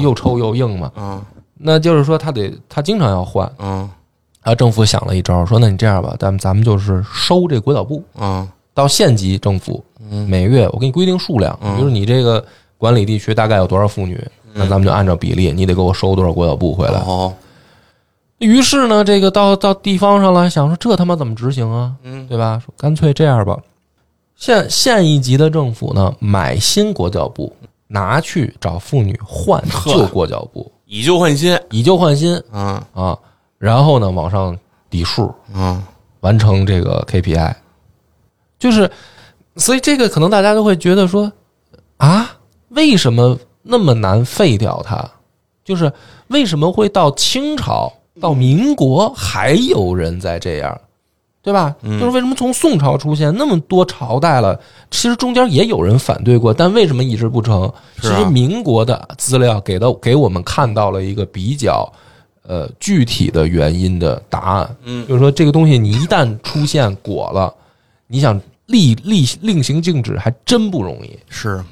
[0.00, 0.92] 又臭又硬嘛。
[0.94, 1.22] 啊
[1.56, 3.50] 那就是说，她得她经常要换。
[4.44, 9.82] 啊啊，政府想了一招，说那你这样吧，咱们咱们就是收这国脚部，啊到县级政府，
[10.28, 12.44] 每月我给你规定数量，比如你这个
[12.76, 14.22] 管理地区大概有多少妇女，
[14.52, 17.00] 那咱们就按照比例，你得给我收多少国脚部回来。
[17.00, 17.32] 哦
[18.38, 21.94] 于是呢，这个到到地方上了，想说这他妈怎么执行啊？
[22.02, 22.60] 嗯对吧？
[22.62, 23.56] 说干脆这样吧，
[24.34, 27.54] 县县一级的政府呢，买新国脚部，
[27.86, 31.58] 拿去找妇女换旧国脚部，以旧换新。
[31.70, 33.18] 以旧换新啊啊，
[33.64, 34.54] 然后呢往上
[34.90, 35.82] 抵数，啊
[36.20, 37.54] 完成这个 KPI，
[38.58, 38.90] 就是，
[39.56, 41.32] 所以这个可能大家都会觉得说，
[41.96, 42.36] 啊，
[42.68, 45.02] 为什么那么难废掉它？
[45.64, 45.90] 就是
[46.28, 47.90] 为什么会到清朝、
[48.20, 50.78] 到民国还有人在这样，
[51.40, 51.74] 对吧？
[51.82, 54.60] 就是为什么从宋朝出现那么多朝代了，
[54.90, 57.72] 其实中间也有人反对过，但为什么一直不成？
[57.98, 61.90] 其实民国的资料给到给我们看到了一个比较
[62.46, 64.76] 呃具体的原因的答案。
[64.84, 67.52] 嗯就是说这个东西你一旦出现果了，
[68.06, 71.10] 你想立立令行禁止还真不容易。
[71.28, 71.62] 是，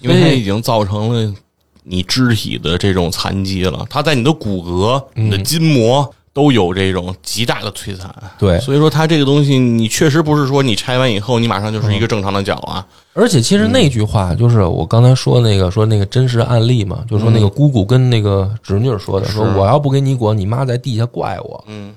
[0.00, 1.34] 因为它已经造成了
[1.82, 8.14] 你肢体的这种残疾了，它在你的骨骼、你的筋膜都有这种极大的摧残。
[8.38, 12.86] 对所以说它这个东西，你确实不是说你拆完以后，你马上就是一个正常的脚啊。
[13.14, 21.62] 而且其实那句话就是我刚才说那个说那个真实案例嘛，就是说那个姑姑跟那个侄女说的，说我要不给你裹，你妈在地下怪我。
[21.66, 21.94] 嗯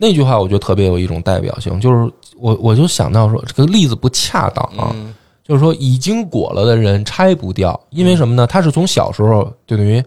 [0.00, 5.12] 那句话我觉得特别有一种代表性，就是我我就想到说这个例子不恰当啊，嗯
[5.42, 8.46] 就是说已经裹了的人拆不掉，因为什么呢？
[8.46, 10.00] 他是从小时候就等于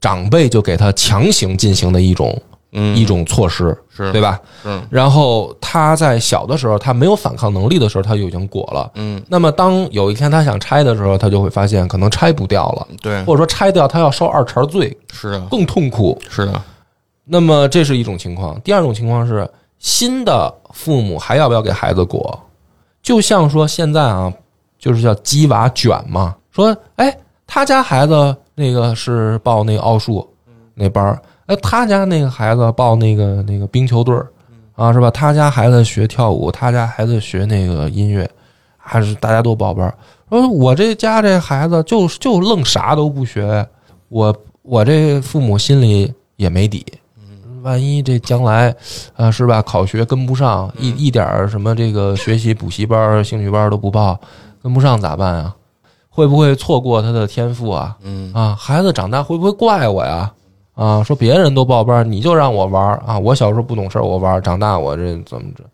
[0.00, 4.38] 长辈就给他强行进行的一种嗯，一种措施，是对吧？
[4.64, 8.90] 嗯然后他在小的时候，他没有反抗能力的时候，他就已经裹了。
[8.94, 16.20] 嗯那么当有一天他想拆的时候，他就会发现可能拆不掉了，对或者说拆掉他要受二茬罪，是的更痛苦。
[16.28, 16.62] 是的
[17.24, 18.60] 那么这是一种情况。
[18.62, 19.48] 第二种情况是，
[19.78, 22.38] 新的父母还要不要给孩子裹？
[23.02, 24.32] 就像说现在啊，
[24.78, 27.16] 就是叫鸡娃卷嘛，说哎，
[27.46, 30.26] 他家孩子那个是报那个奥数
[30.74, 34.28] 那班儿，哎，他家那个孩子报那个那个冰球队儿
[34.76, 35.10] 啊，是吧？
[35.10, 38.30] 他家孩子学跳舞，他家孩子学那个音乐，
[38.76, 39.94] 还是大家都报班儿。
[40.28, 43.66] 说我这家这孩子就就愣啥都不学，
[44.10, 46.84] 我我这父母心里也没底。
[47.62, 48.72] 万一这将来，
[49.16, 49.60] 啊，是吧？
[49.62, 54.18] 考学跟不上，一一点儿什么这个学习补习班、兴趣班都不报，
[54.62, 55.56] 跟不上咋办啊？
[56.08, 57.96] 会不会错过他的天赋啊？
[58.02, 60.30] 嗯啊，孩子长大会不会怪我呀？
[60.78, 63.18] 啊，说别人都报班儿，你就让我玩儿啊！
[63.18, 65.64] 我小时候不懂事儿，我玩儿，长大我这怎么着？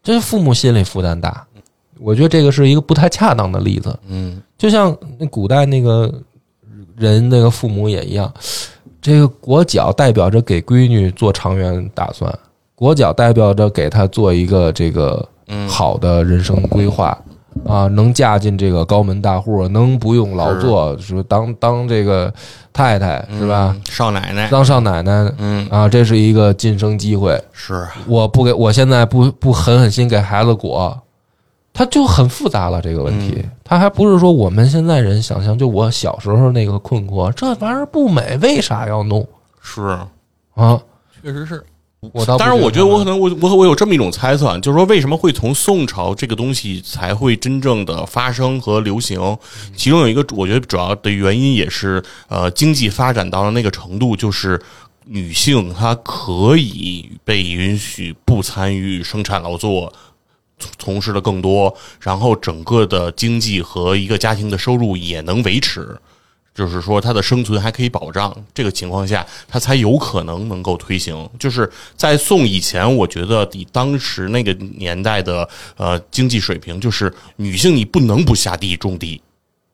[0.00, 1.44] 这父母心理负担大，
[1.98, 3.98] 我觉得这个是一个不太恰当的例子。
[4.06, 6.08] 嗯就像那古代那个
[6.96, 8.32] 人那个父母也一样，
[9.00, 12.32] 这个裹脚代表着给闺女做长远打算，
[12.76, 17.20] 裹脚代表着给她做一个这个嗯好的人生规划
[17.66, 22.32] 啊，能嫁进这个高门大户，能不用劳作，是当当这个
[22.72, 23.74] 太太是吧？
[23.76, 27.40] 嗯少奶奶当少奶奶嗯啊，这是一个晋升机会。
[27.52, 30.98] 是我不给，我现在不不狠狠心给孩子裹，
[31.72, 33.44] 他就很复杂了这个问题。
[33.64, 39.26] 他还不是说我们现在人想象，就我小时候那个困惑，这玩意儿不美，为啥要弄
[39.60, 39.98] 是
[40.54, 40.78] 啊？
[41.22, 41.62] 确实是
[42.12, 49.38] 我倒不当然，我觉得我可能我我我有这么一种猜测，啊，就是说为什么会从宋朝这个东西才会真正的发生和流行？
[49.76, 54.60] 其中有一个我觉得主要的原因也是呃经济发展到了那个程度，就是
[55.04, 59.92] 女性她可以被允许不参与生产劳作。
[60.58, 65.98] 从从事的更多，然后整个的经济和一个家庭的收入也能维持，
[66.54, 68.36] 就是说它的生存还可以保障。
[68.52, 71.28] 这个情况下，它才有可能能够推行。
[71.38, 79.20] 就是在宋以前，我觉得以当时那个年代的呃经济水平，就是女性你不能不下地种地，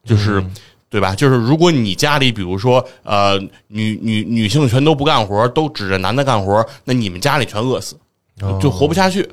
[0.05, 0.45] 就是。
[0.91, 1.15] 对吧？
[1.15, 7.95] 就是如果你家里，比如说，呃，女女女性全都不干活，都指着男的干活，那你们家里全饿死，
[8.59, 9.29] 就活不下去。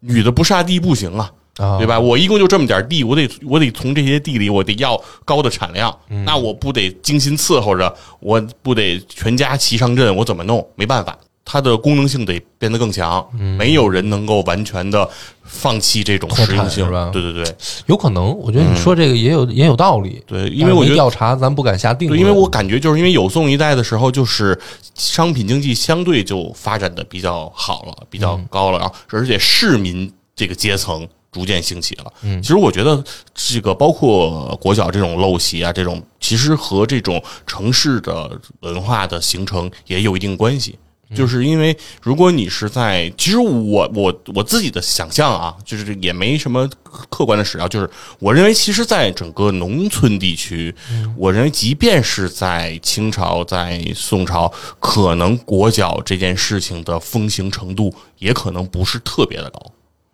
[0.00, 1.98] 女的不下地不行啊，啊，对吧？
[1.98, 10.66] 我一共就这么点地，我得我得从这些地里，我得要高的产量，那我不得精心伺候着，我不得全家齐上阵，我怎么弄？
[10.74, 13.26] 没办法，它的功能性得变得更强，
[13.58, 15.08] 没有人能够完全的
[15.44, 17.54] 放弃这种脱实用性对对对
[17.86, 20.22] 有可能，我觉得你说这个也有、也有道理。
[20.26, 22.14] 对，因为我觉得调查，咱不敢下定。
[22.16, 24.58] 因为我感觉就是因为有宋一代的时候，就是
[24.94, 32.12] 商品经济相对就发展的比较好了，比较高了，然后而且市民这个阶层逐渐兴起了。
[32.22, 33.02] 嗯其实我觉得
[33.34, 40.78] 这个包括裹脚这种陋习啊，这种其实和这种城市的文化的形成也有一定关系。
[41.14, 50.74] 就是因为如果你是在，其实我我我自己的想象啊，就是也没什么客观的史料，就是我认为，其实，在整个农村地区，
[51.16, 59.60] 我认为即便是在清朝、在宋朝，可能裹脚这件事情的风行程度也可能不是特别的高。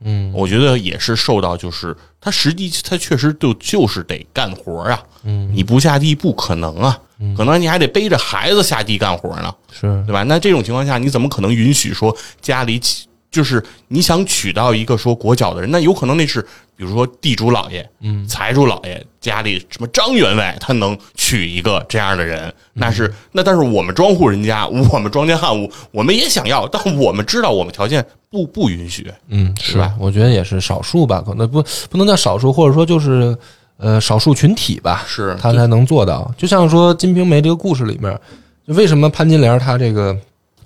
[0.04, 0.32] 嗯。
[0.34, 6.98] 我觉得也是受到，就是他实际他确实就就是得干活啊，嗯，你不下地不可能啊，
[7.36, 9.54] 可能你还得背着孩子下地干活呢。
[9.70, 10.02] 是。
[10.06, 10.22] 对吧？
[10.24, 15.68] 那这种情况下，你怎么可能允许说家里起就是你想娶到一个说裹脚的人？
[15.70, 16.40] 那有可能那是
[16.76, 29.10] 比如说地主老爷、嗯财主老爷家里什么张员外，他能娶一个这样的人，那是那但是我们庄户人家， 我们庄稼汉务，我们也想要，但我们知道我们条件不不允许。
[29.28, 29.94] 嗯是是吧？
[29.98, 33.34] 我觉得也是少数吧，可能不不能叫少数，或者说就是
[33.78, 36.30] 呃少数群体吧，是他才能做到。
[36.36, 38.18] 就像说《金瓶梅》这个故事里面，
[38.66, 40.14] 为什么潘金莲她这个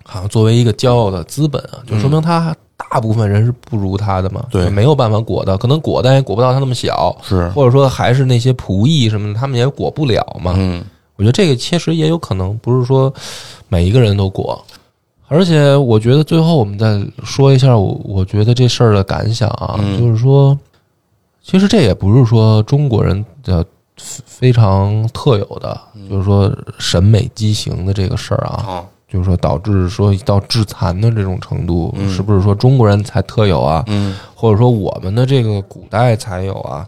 [0.06, 4.70] 好像作为一个骄傲的资本啊，就说明他大部分人是不如他的嘛，嗯对。
[4.70, 7.48] 没有办法裹的，可能裹但也裹不到他那么小，是。
[7.48, 10.54] 或者说还是那些仆役什么的，他们也裹不了嘛。
[10.56, 10.84] 嗯。
[11.16, 13.12] 我觉得这个确实也有可能，不是说
[13.68, 14.62] 每一个人都裹。
[15.28, 19.98] 而且我觉得最后我们再说一下我我觉得这事儿的感想啊，嗯。
[19.98, 20.56] 就是说，
[21.42, 23.64] 其实这也不是说中国人的
[23.96, 33.84] 非常特有的，就是说审美畸形的这个事儿啊，啊就是说导致说到致残的这种程度，嗯是不是说中国人才特有啊？
[33.86, 36.86] 嗯或者说我们的这个古代才有啊？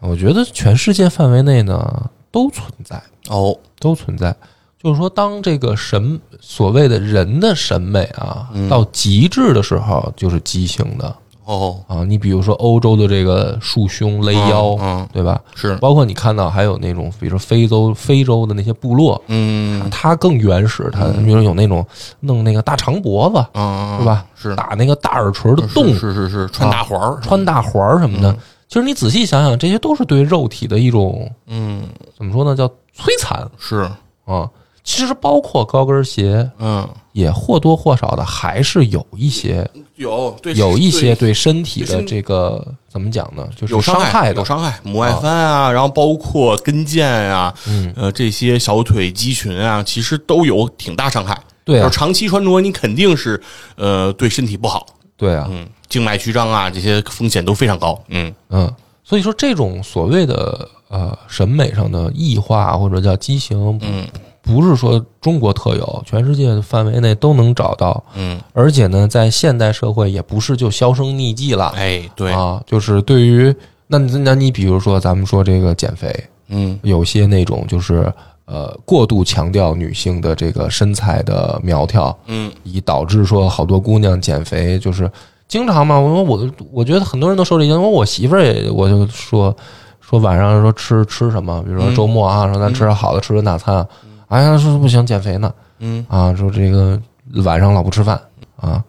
[0.00, 3.02] 我觉得全世界范围内呢都存在。
[3.28, 4.34] 哦都存在。
[4.80, 11.14] 就是说，当这个审所谓的人的审美啊，嗯到极致的时候，就是畸形的
[11.48, 12.04] 哦啊。
[12.04, 15.40] 你比如说欧洲的这个束胸勒腰，嗯对吧？
[15.54, 21.84] 是包括你看到还有那种，比如说非洲非洲的那些部落，嗯它更原始，它比如说有那种
[22.20, 24.24] 弄那个大长脖子，嗯是吧？
[24.34, 28.32] 是打那个大耳垂的洞，是是是穿大环儿穿大环儿什么的。
[28.68, 31.82] 其实你仔细想想，这些都是对肉体的一种嗯
[32.16, 32.54] 怎么说呢？
[32.54, 33.88] 叫摧残是
[34.26, 34.48] 啊。
[34.84, 39.68] 其实包括高跟鞋，嗯也或多或少的还是有一些
[39.98, 43.46] 有对有一些对对身体的这个怎么讲呢？
[43.56, 44.44] 就是有伤害的有。
[44.44, 51.36] 伤害，母外翻啊，然后包括跟腱啊，嗯，呃，这些小腿肌群啊，其实都有挺大伤害。
[51.64, 53.38] 对长期穿着，你肯定是
[53.76, 54.86] 呃对身体不好。
[55.16, 58.00] 对啊，嗯，静脉曲张啊，这些风险都非常高。
[58.08, 58.72] 嗯嗯，
[59.02, 64.06] 所以说这种所谓的呃审美上的异化或者叫畸形，嗯
[64.48, 68.02] 不是说中国特有，全世界范围内都能找到。
[68.14, 73.54] 嗯，而且呢，在现代社会也不是就销声匿迹了哎，对，啊，就是对于
[73.86, 78.10] 那那你比如说咱们说这个减肥，嗯有些那种就是
[78.46, 85.10] 呃过度强调女性的这个身材的苗条，嗯以导致说好多姑娘减肥就是
[85.46, 86.00] 经常嘛。
[86.00, 89.54] 我我我觉得很多人都受这影响，我我媳妇儿也我就说
[90.00, 93.86] 说晚上说吃吃什么，比如说嗯周末啊，说咱吃点好的，吃顿大餐。
[94.28, 97.00] 哎呀，说不行，减肥呢嗯啊，说这个
[97.44, 98.20] 晚上老不吃饭
[98.56, 98.84] 啊。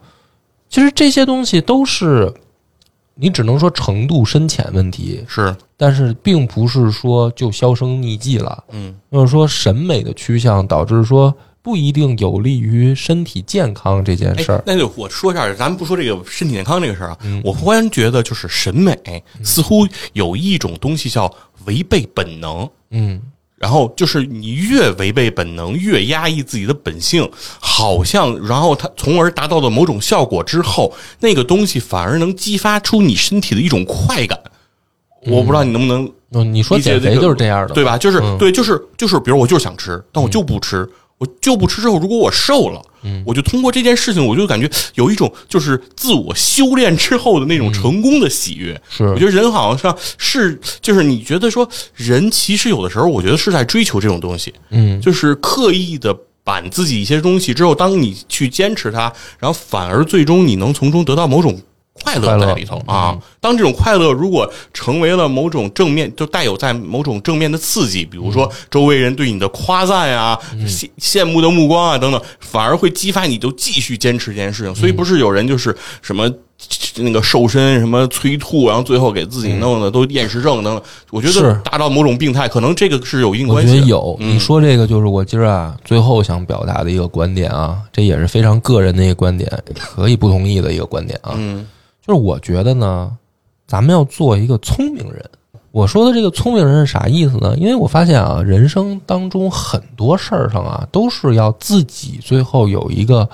[0.69, 2.31] 其实这些东西都是
[3.15, 8.63] 你只能说程度深浅问题，是，但是并不是说就销声匿迹了。
[8.71, 11.31] 嗯就是说审美的趋向导致说，
[11.61, 14.57] 不不一定有利于身体健康这件事儿。
[14.59, 18.97] 哎那就我说一下，咱们不说这个身体健康这个事儿啊，嗯我忽然觉得就是审美
[19.43, 21.31] 似乎有一种东西叫
[21.65, 22.67] 违背本能。
[22.89, 23.21] 嗯，
[23.59, 27.29] 然后就是你越违背本能，越压抑自己的本性，
[27.59, 34.39] 好像然后它从而达到了某种效果之后，那个东西反而能激发出你身体的一种快感。
[35.25, 37.97] 我不知道你能不能嗯你说减肥就是这样的，对吧？
[37.97, 40.87] 就是、嗯对，就是就是，比如我就是想吃，但我就不吃，
[41.19, 48.81] 我就不吃之后，如果我瘦了，嗯我就通过这件事情，我就感觉有一种就是自我修炼之后的那种成功的喜悦。
[48.99, 56.17] 我觉得人好像是就是你觉得说人其实有的时候，我觉得是在追求这种东西，嗯，就是刻意的。
[56.41, 59.01] 板自己一些东西之后，当你去坚持它，
[59.37, 61.61] 然后反而最终你能从中得到某种
[61.93, 63.21] 快乐在里头啊嗯。
[63.39, 74.75] 当这种快乐如果成为了某种正面，就带有在某种正面的刺激，比如说周围人对你的夸赞啊、羡羡慕的目光啊等等，反而会激发你就继续坚持这件事情。
[74.75, 76.29] 所以不是有人就是什么。
[76.97, 83.75] 那个瘦身什么催吐，然后最后给自己弄的都厌食症等等，我觉得是达到某种病态，可能这个是有一定关系我。
[83.75, 84.17] 觉得有。
[84.19, 91.31] 嗯你说这个就是我今儿啊最后想表达的一个观点啊，这也是非常个人的一个观点，可以不同意的一个观点啊。
[91.37, 91.65] 嗯
[92.05, 93.09] 就是我觉得呢，
[93.69, 95.23] 咱们要做一个聪明人。
[95.69, 97.55] 我说的这个聪明人是啥意思呢？
[97.55, 103.29] 因为我发现啊，人生当中很多事儿上啊，都是要自己最后有一个，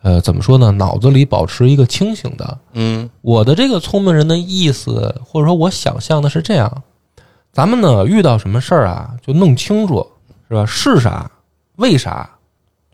[0.00, 0.70] 呃，怎么说呢？
[0.70, 2.58] 脑子里保持一个清醒的。
[2.72, 6.82] 嗯我的这个聪明人的意思，或者说我想象的是这样：
[7.52, 10.06] 咱们呢遇到什么事儿啊，就弄清楚，
[10.48, 10.64] 是吧？
[10.64, 11.30] 是啥？
[11.76, 12.30] 为啥？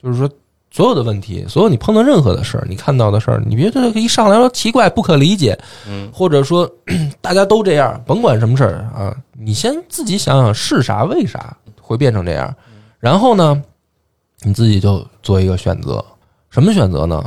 [0.03, 0.29] 就是说，
[0.77, 5.59] 所有的问题，所有你碰到任何的事儿，你看到的事儿，你别这个一上来说奇怪、不可理解，
[5.89, 6.71] 嗯，或者说
[7.23, 12.55] 大家都这样，甭管什么事儿啊，你先自己想想是啥、为啥会变成这样，
[13.01, 13.63] 然后呢，
[14.43, 16.05] 你自己就做一个选择。
[16.51, 17.25] 什么选择呢？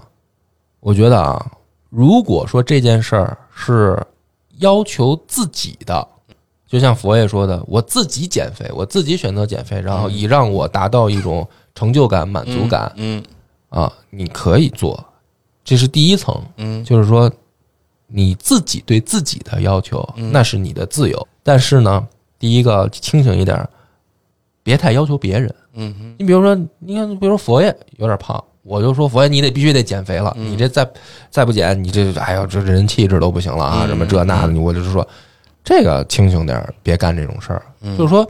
[0.79, 1.43] 我觉得啊，
[1.89, 3.99] 如果说这件事儿是
[4.59, 6.07] 要求自己的，
[6.67, 13.23] 就像佛爷说的，我自己减肥，我自己选择减肥，然后以让我达到一种成就感、满足感嗯
[13.69, 15.03] 啊，你可以做，
[15.63, 17.31] 这是第一层，嗯就是说
[18.07, 21.27] 你自己对自己的要求，嗯那是你的自由。
[21.43, 22.07] 但是呢，
[22.37, 23.67] 第一个清醒一点，
[24.63, 25.53] 别太要求别人。
[25.73, 30.89] 嗯嗯你比如说，你看，比如说佛爷有点胖，我就说佛爷你得必须得减肥了，嗯你这再
[31.29, 35.07] 再不减，你这哎呦这人气质都不行了啊，嗯什么这那的，我就是说
[35.63, 37.61] 这个清醒点儿，别干这种事儿。
[37.81, 38.29] 嗯就是说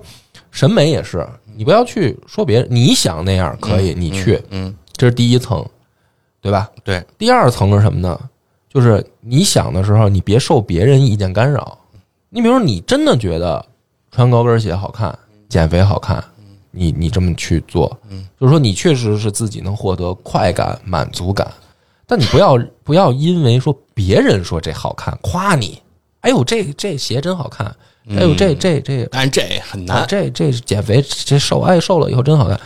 [0.51, 5.65] 审美也是，你不要去说别人，你想那样可以，你去，嗯，这是第一层，
[6.41, 6.69] 对吧？
[6.83, 8.19] 对，第二层是什么呢？
[8.67, 11.77] 就是你想的时候，你别受别人意见干扰。
[12.29, 13.65] 你比如说，你真的觉得
[14.11, 16.21] 穿高跟鞋好看，减肥好看，
[16.69, 17.97] 你你这么去做，
[18.37, 21.49] 就是说你确实是自己能获得快感、满足感，
[22.05, 25.81] 但你不要不要因为说别人说这好看，夸你，
[26.19, 27.73] 哎呦这这鞋真好看，
[28.09, 30.07] 哎呦这这这但这很啊难。
[30.07, 32.59] 这这减肥这瘦哎瘦了以后真好看，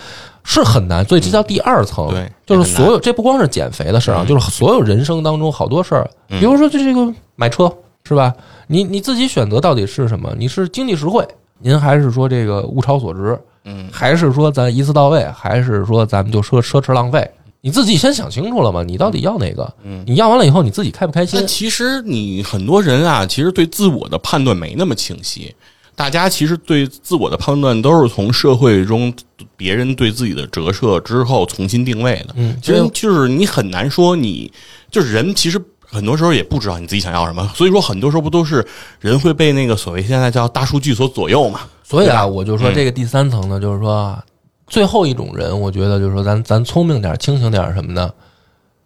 [0.43, 2.09] 是很难，所以这叫第二层。
[2.09, 7.73] 对就是所有这不光是减肥的事儿啊，就是所有人生当中好多事儿，比如说就这个买车
[8.03, 8.33] 是吧？
[8.67, 10.33] 你你自己选择到底是什么？
[10.37, 11.25] 你是经济实惠，
[11.59, 13.39] 您还是说这个物超所值？
[13.65, 15.23] 嗯，还是说咱一次到位？
[15.33, 17.29] 还是说咱们就奢奢侈浪费？
[17.61, 18.83] 你自己先想清楚了嘛？
[18.83, 19.73] 你到底要哪个？
[19.85, 21.47] 嗯你要完了以后，你自己开不开心那？
[21.47, 25.55] 其实你很多人啊，其实对自我的判断没那么清晰。
[25.95, 29.13] 大家其实对自我的判断都是从社会中
[29.55, 32.33] 别人对自己的折射之后重新定位的。
[32.35, 34.51] 嗯其实就是你很难说你
[34.89, 37.47] 就是人，其实很多时候也不知道你自己想要什么。
[37.55, 38.65] 所以说，很多时候不都是
[38.99, 41.61] 人会被那个所谓现在叫大数据所左右嘛？
[41.83, 44.23] 所以啊，我就说这个第三层呢，就是说啊
[44.65, 48.11] 最后一种人，我觉得就是说咱咱聪明点儿、清醒点儿什么的，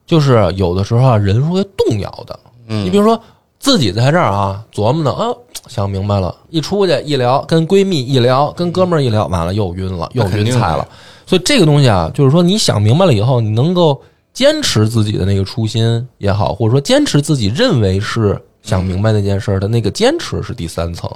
[0.05, 2.37] 就是有的时候啊，人是会动摇的。
[2.67, 3.21] 嗯你比如说
[3.59, 5.27] 自己在这儿啊琢磨呢，啊，
[5.67, 10.87] 想明白了，一出去一聊，跟闺蜜一聊，跟哥们儿一聊，完了又晕了，又晕菜了。
[11.25, 13.99] 所以这个东西啊，就是说你想明白了以后，你能够
[14.33, 21.09] 坚持自己的那个初心也好，或者说坚持自己认为是想明白那件事儿的那个坚持是第三层，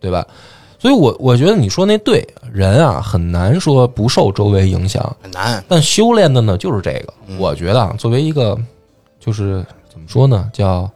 [0.00, 0.26] 对吧？
[0.76, 5.64] 所以我我觉得你说那对，人啊很难说不受周围影响，很难。
[5.66, 7.14] 但修炼的呢就是这个。
[7.38, 8.58] 我觉得啊，作为一个
[9.18, 10.90] 就是怎么说呢，叫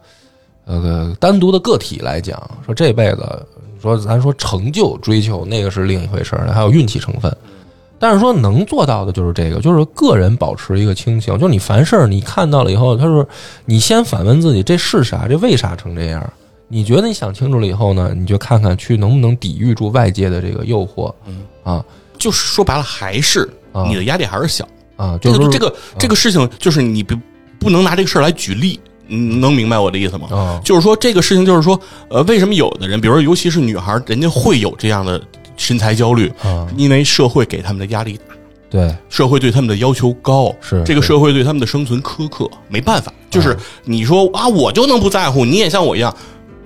[0.68, 3.46] 呃单独的个体来讲，说这辈子
[3.82, 7.36] 说咱说成就追求那个是另一回事儿，还有运气成分。
[7.98, 13.26] 但是说能做到的就是这个，就是个人保持一个清醒，就是你凡事儿你看到了以后，他说
[13.64, 16.32] 你先反问自己这是啥，这为啥成这样？
[16.68, 21.84] 你觉得你想清楚了以后呢，你就看看去能不能抵御住外界的这个诱惑，嗯啊，
[22.18, 24.68] 就是说白了，还是啊你的压力还是小。
[24.96, 27.16] 啊，就是这个这个这个事情，就是你不
[27.58, 30.28] 不能拿这个事儿来举例，嗯，能明白我的意思吗？
[30.30, 31.78] 啊，就是说这个事情，就是说，
[32.08, 35.20] 呃，为什么有的人，比如说尤其是女孩，人家会有这样的
[35.56, 38.34] 身材焦虑，啊，因为社会给他们的压力大，
[38.70, 46.14] 对，社会对他们的要求高，是这个社会对他们的生存苛刻，没办法，就是你说啊，我就能不在乎，你也像我一样，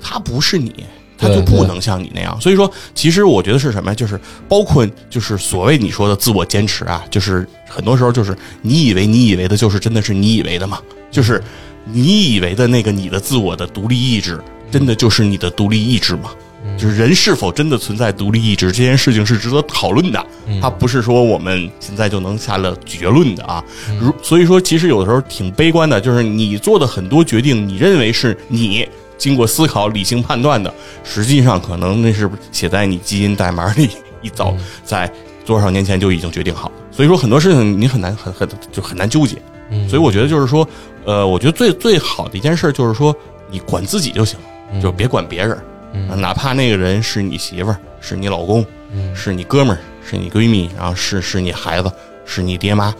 [0.01, 0.84] 他不是你。
[1.18, 3.95] 他就不能像你那样，所以说，其实我觉得是什么呀？
[3.95, 10.80] 就是包括就是所谓你说的自我坚持啊，就是很多时候就是你以为你以为的，就是真的是你以为的嘛？
[11.12, 11.40] 就是
[11.85, 16.30] 你以为的那个你的自我的独立意志，真的就是你的独立意志吗？
[16.78, 20.26] 就是人是否真的存在独立意志这件事情是值得讨论的，
[20.61, 23.62] 它不是说我们现在就能下了结论的啊。
[24.01, 30.72] 如所以说，其实有的时候挺悲观的，就是你做的很多决定，你认为是你经过思考、理性判断的，
[31.03, 33.91] 实际上可能那是写在你基因代码里，
[34.22, 34.55] 一早
[34.85, 35.12] 在
[35.45, 36.74] 多少年前就已经决定好了。
[36.93, 39.37] 所以说，很多事情你很难很很就很难纠结。
[39.73, 40.66] 嗯所以我觉得就是说，
[41.05, 43.14] 呃，我觉得最最好的一件事就是说，
[43.51, 44.39] 你管自己就行，
[44.83, 45.59] 就别管别人。
[45.95, 48.64] 嗯哪怕那个人是你媳妇儿，是你老公，
[48.95, 51.93] 嗯是你哥们儿，是你闺蜜，然后是是你孩子，
[52.25, 52.95] 是你爹妈，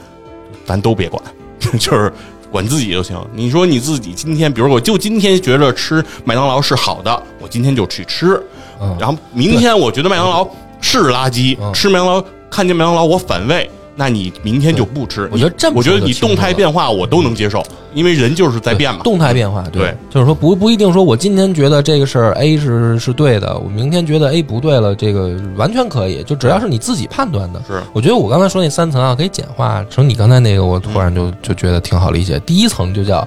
[0.67, 1.23] 咱都别管，
[1.79, 2.13] 就是
[2.51, 3.19] 管自己就行。
[3.33, 8.39] 你说你自己今天，比如我就今天觉得吃麦当劳是好的，我今天就去吃，
[8.81, 10.47] 嗯然后明天我觉得麦当劳
[10.83, 13.71] 是垃圾，嗯吃麦当劳看见麦当劳我反胃。
[13.95, 15.29] 那你明天就不吃。
[15.33, 17.63] 我觉得这么我觉得你动态变化我都能接受，
[17.95, 19.03] 因为人就是在变嘛。
[19.03, 27.63] 动态变化，对就是说不不一定说我今天觉得这个事儿 A 是是对的，我明天觉得 A 不对了，这个完全可以，就只要是你自己判断的。
[27.67, 32.41] 是我觉得我刚才说那三层啊，可以简化成你刚才那个，我突然就就觉得挺好理解。
[32.47, 33.27] 第一层就叫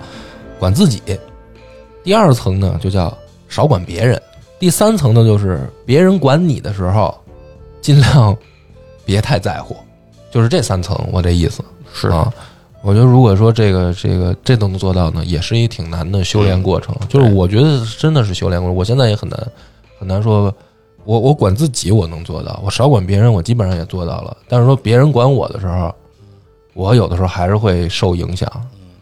[0.58, 1.02] 管自己，
[2.04, 3.16] 第二层呢就叫
[3.48, 4.20] 少管别人，
[4.60, 7.16] 第三层呢就是别人管你的时候，
[7.82, 8.36] 尽量
[9.06, 9.76] 别太在乎，
[10.36, 11.64] 就是这三层，我这意思
[11.94, 12.30] 是啊。
[12.82, 16.94] 我觉得如果说这个这个这都能做到呢，也是一挺难的修炼过程。
[17.08, 19.40] 就是我觉得真的是修炼过程，我现在也很难
[19.98, 20.54] 很难说，
[21.06, 24.36] 我我管自己我能做到，我少管别人，我基本上也做到了。
[24.50, 25.96] 但是说别人管我的时候，
[26.74, 28.48] 我有的时候还是会受影响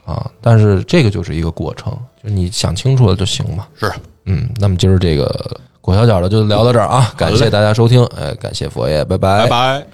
[0.06, 0.30] 啊。
[0.40, 3.68] 但是这个就是一个过程，就是你想清楚了就行嘛。
[3.76, 3.92] 是，
[4.26, 9.86] 嗯，那么今儿这个裹小脚的就聊到这儿啊，感谢大家收听，哎，感谢佛爷，拜拜拜。